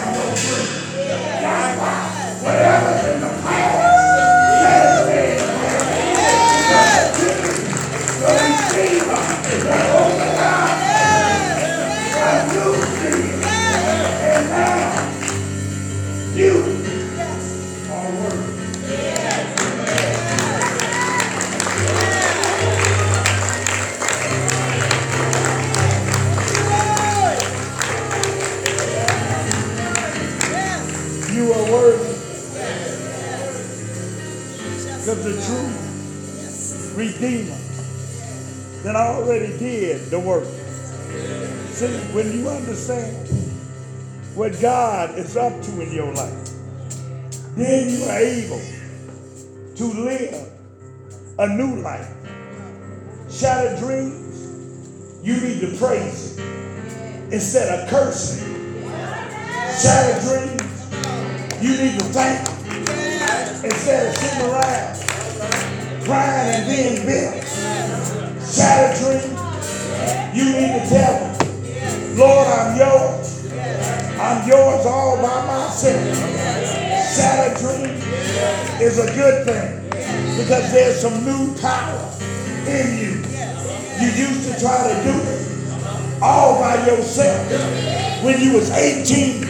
God 44.60 45.18
is 45.18 45.36
up 45.36 45.60
to 45.62 45.80
in 45.82 45.92
your 45.92 46.12
life, 46.14 46.50
then 47.56 47.90
you 47.90 48.04
are 48.04 48.18
able 48.18 48.62
to 49.76 49.84
live 49.84 50.52
a 51.38 51.48
new 51.48 51.82
life. 51.82 52.10
Shattered 53.30 53.78
dreams, 53.78 55.20
you 55.22 55.40
need 55.40 55.60
to 55.60 55.76
praise 55.76 56.38
it 56.38 56.44
instead 57.32 57.78
of 57.78 57.88
cursing. 57.90 58.82
Shattered 59.78 60.22
dreams, 60.22 60.86
you 61.62 61.76
need 61.76 61.98
to 61.98 62.04
thank 62.06 62.48
it 62.48 63.64
instead 63.64 64.06
of 64.08 64.16
sitting 64.16 64.50
around 64.50 66.04
crying 66.04 66.54
and 66.54 66.66
being 66.66 67.06
bitter. 67.06 67.46
Shattered 68.46 68.96
dreams, 69.02 69.40
you 70.34 70.44
need 70.44 70.80
to 70.80 70.88
tell 70.88 71.12
them, 71.12 72.16
Lord, 72.16 72.46
I'm 72.46 72.76
yours. 72.78 73.15
I'm 74.26 74.42
yours 74.48 74.84
all 74.84 75.22
by 75.22 75.46
myself. 75.46 76.02
Shattered 77.14 77.58
dream 77.62 77.94
is 78.82 78.98
a 78.98 79.06
good 79.14 79.46
thing 79.46 79.86
because 80.36 80.72
there's 80.72 80.98
some 81.00 81.24
new 81.24 81.54
power 81.60 82.10
in 82.66 82.98
you. 82.98 83.22
You 84.02 84.26
used 84.26 84.50
to 84.50 84.58
try 84.58 84.82
to 84.82 84.96
do 85.06 85.14
it 85.14 86.20
all 86.20 86.58
by 86.58 86.74
yourself. 86.88 87.46
When 88.24 88.40
you 88.40 88.54
was 88.54 88.68
18, 88.72 89.42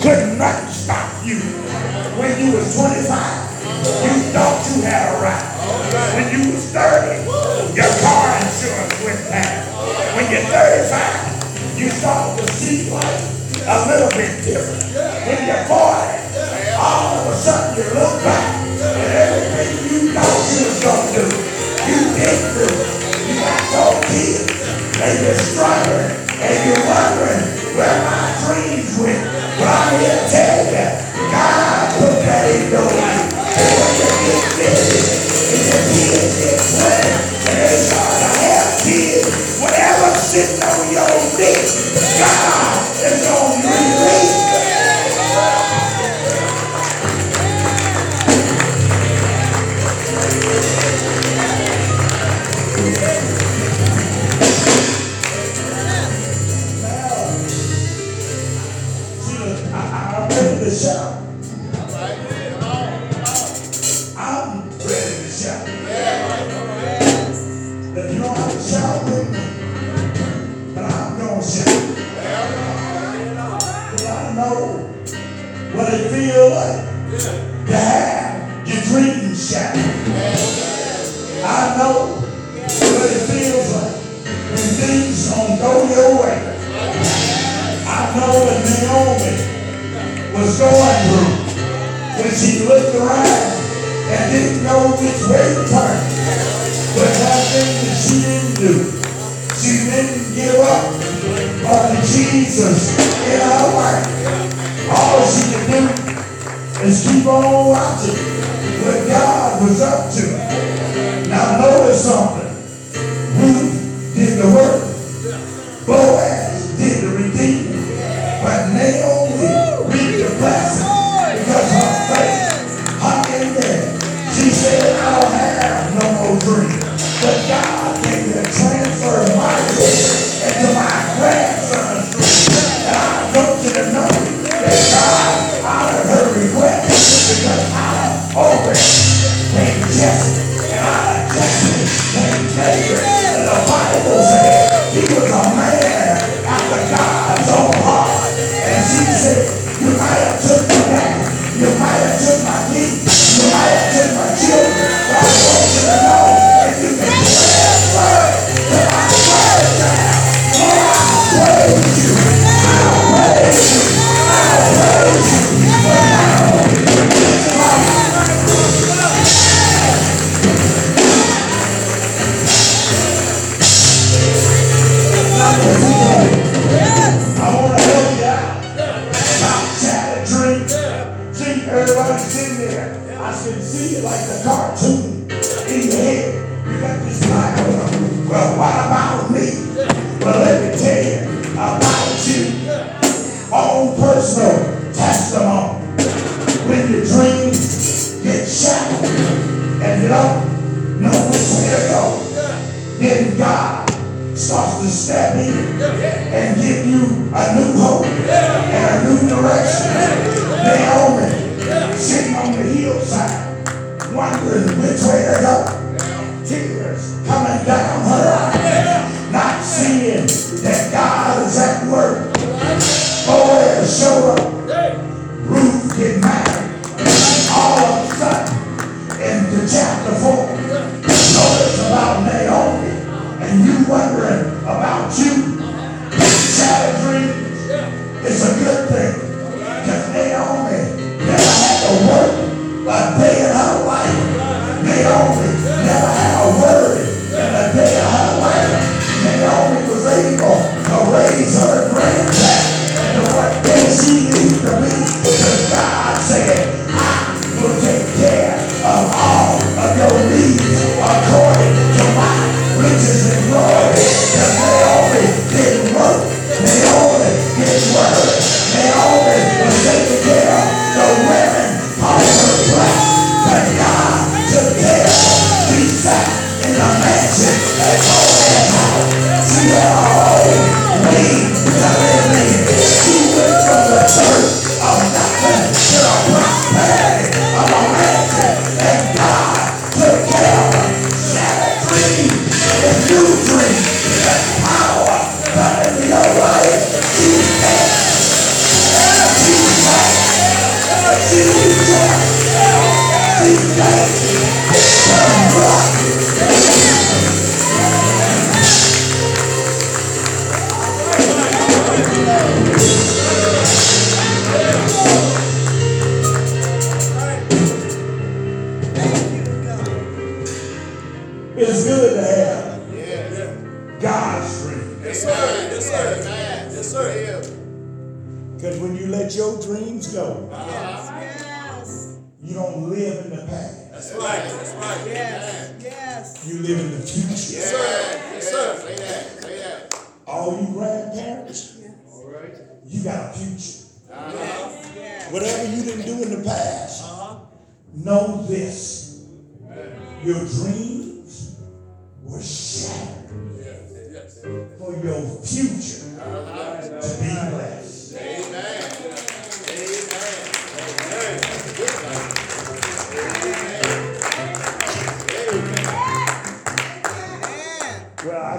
could 0.00 0.38
not 0.38 0.64
stop 0.70 1.12
you. 1.22 1.36
When 2.16 2.40
you 2.40 2.56
was 2.56 2.74
25, 2.74 3.04
you 3.04 4.16
thought 4.32 4.64
you 4.72 4.80
had 4.80 5.12
a 5.12 5.20
right. 5.20 5.44
When 6.16 6.40
you 6.40 6.54
was 6.54 6.72
30, 6.72 7.20
your 7.76 7.92
car 8.00 8.32
insurance 8.40 8.96
went 9.04 9.28
down. 9.28 10.16
When 10.16 10.32
you're 10.32 10.40
35, 10.40 11.78
you 11.78 11.90
start 11.90 12.38
to 12.38 12.50
see 12.54 12.88
light 12.90 13.35
a 13.66 13.82
little 13.90 14.10
bit 14.14 14.30
different. 14.46 14.94
When 15.26 15.42
you're 15.42 15.66
40, 15.66 15.74
all 16.78 17.18
of 17.18 17.26
a 17.26 17.36
sudden 17.36 17.74
you 17.74 17.90
look 17.98 18.22
back 18.22 18.62
and 18.62 19.10
everything 19.10 19.90
you 19.90 20.14
thought 20.14 20.38
you 20.54 20.70
was 20.70 20.78
going 20.86 21.02
to 21.02 21.18
do, 21.18 21.26
you 21.90 21.98
didn't 22.14 22.54
do. 22.54 22.68
You 23.26 23.34
got 23.42 23.62
your 23.74 23.92
kids 24.06 24.54
and 25.02 25.14
you're 25.18 25.34
struggling 25.34 26.14
and 26.38 26.56
you're 26.62 26.86
wondering 26.86 27.42
where 27.74 27.98
my 28.06 28.38
dreams 28.46 28.94
went. 29.02 29.26
But 29.58 29.66
I'm 29.66 29.98
here 29.98 30.14
to 30.14 30.30
tell 30.30 30.62
you, 30.70 31.05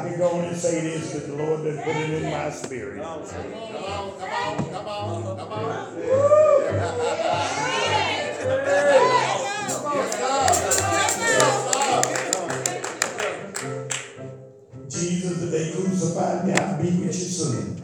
can 0.07 0.17
go 0.19 0.39
and 0.39 0.57
say 0.57 0.81
this 0.81 1.11
that 1.13 1.27
the 1.27 1.35
Lord 1.35 1.65
has 1.65 1.77
put 1.77 1.95
it 1.95 2.23
in 2.23 2.31
my 2.31 2.49
spirit. 2.49 3.01
Come 3.03 3.21
on, 3.21 3.27
come 3.27 4.87
on, 4.87 5.37
come 5.37 5.51
on, 5.51 5.97
Jesus, 14.89 15.43
if 15.43 15.51
they 15.51 15.71
crucify 15.71 16.45
me, 16.45 16.53
I'll 16.53 16.81
be 16.81 16.89
with 16.89 17.05
you 17.05 17.11
soon. 17.13 17.76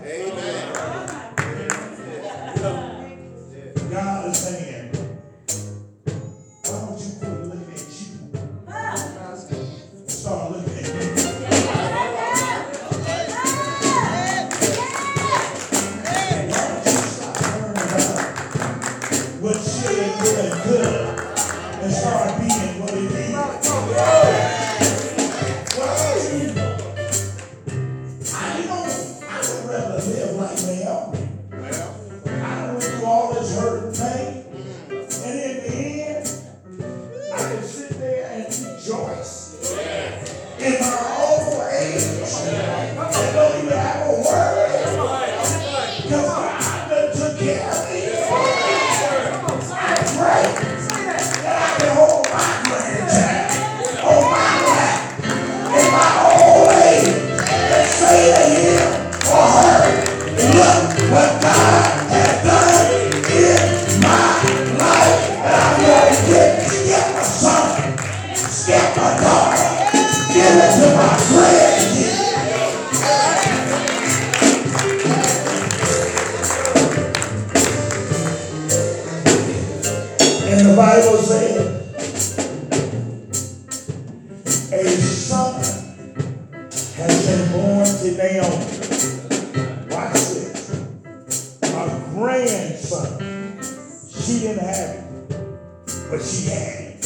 have 94.64 94.96
it, 94.96 96.10
but 96.10 96.22
she 96.22 96.50
had 96.50 96.96
it 96.96 97.04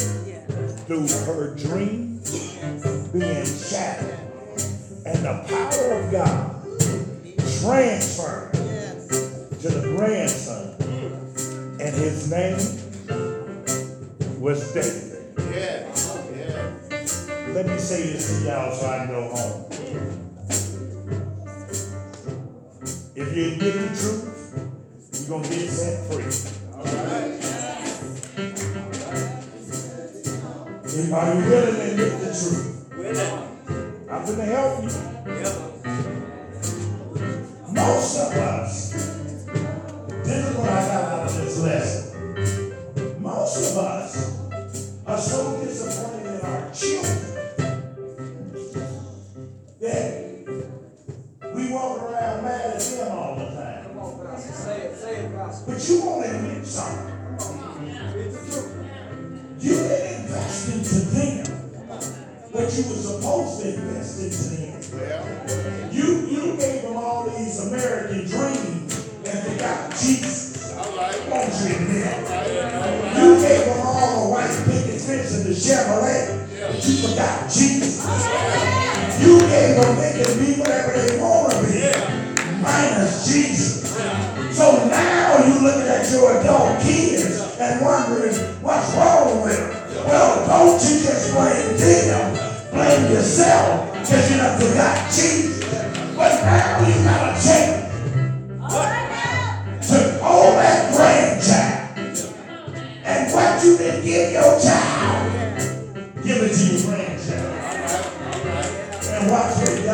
through 0.86 1.08
her 1.26 1.56
dream 1.56 2.22
being 3.12 3.46
shattered 3.46 4.28
and 5.08 5.24
the 5.24 5.46
power 5.48 5.94
of 5.94 6.12
God 6.12 6.54
transferred 7.62 8.52
to 9.62 9.70
the 9.70 9.96
grandson, 9.96 10.76
and 11.80 11.96
his 11.96 12.30
name 12.30 12.58
was 14.42 14.74
David. 14.74 15.34
Yeah. 15.56 15.88
Yeah. 16.36 17.54
Let 17.54 17.68
me 17.68 17.78
say 17.78 18.12
this 18.12 18.40
to 18.40 18.46
y'all 18.46 18.76
so 18.76 18.88
I 18.88 19.08
go 19.08 19.30
home. 19.30 19.66
If 23.16 23.36
you 23.36 23.56
get 23.56 23.74
the 23.74 23.88
truth, 23.88 24.34
you're 25.14 25.30
going 25.30 25.44
to 25.44 25.50
be 25.50 25.67
Are 31.18 31.34
you 31.34 31.50
willing 31.50 31.74
to 31.74 31.82
admit 31.82 32.20
the 32.20 32.28
truth? 32.28 32.94
I'm 34.08 34.26
going 34.26 34.38
to 34.38 34.46
help 34.46 34.84
you. 34.84 35.67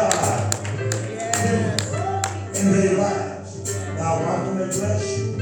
God 0.10 0.66
yes. 1.10 2.60
in 2.62 2.72
their 2.74 2.97
lives. 2.97 3.80
Now 3.95 4.16
I 4.16 4.43
want 4.43 4.72
to 4.72 4.78
bless 4.78 5.18
you. 5.18 5.33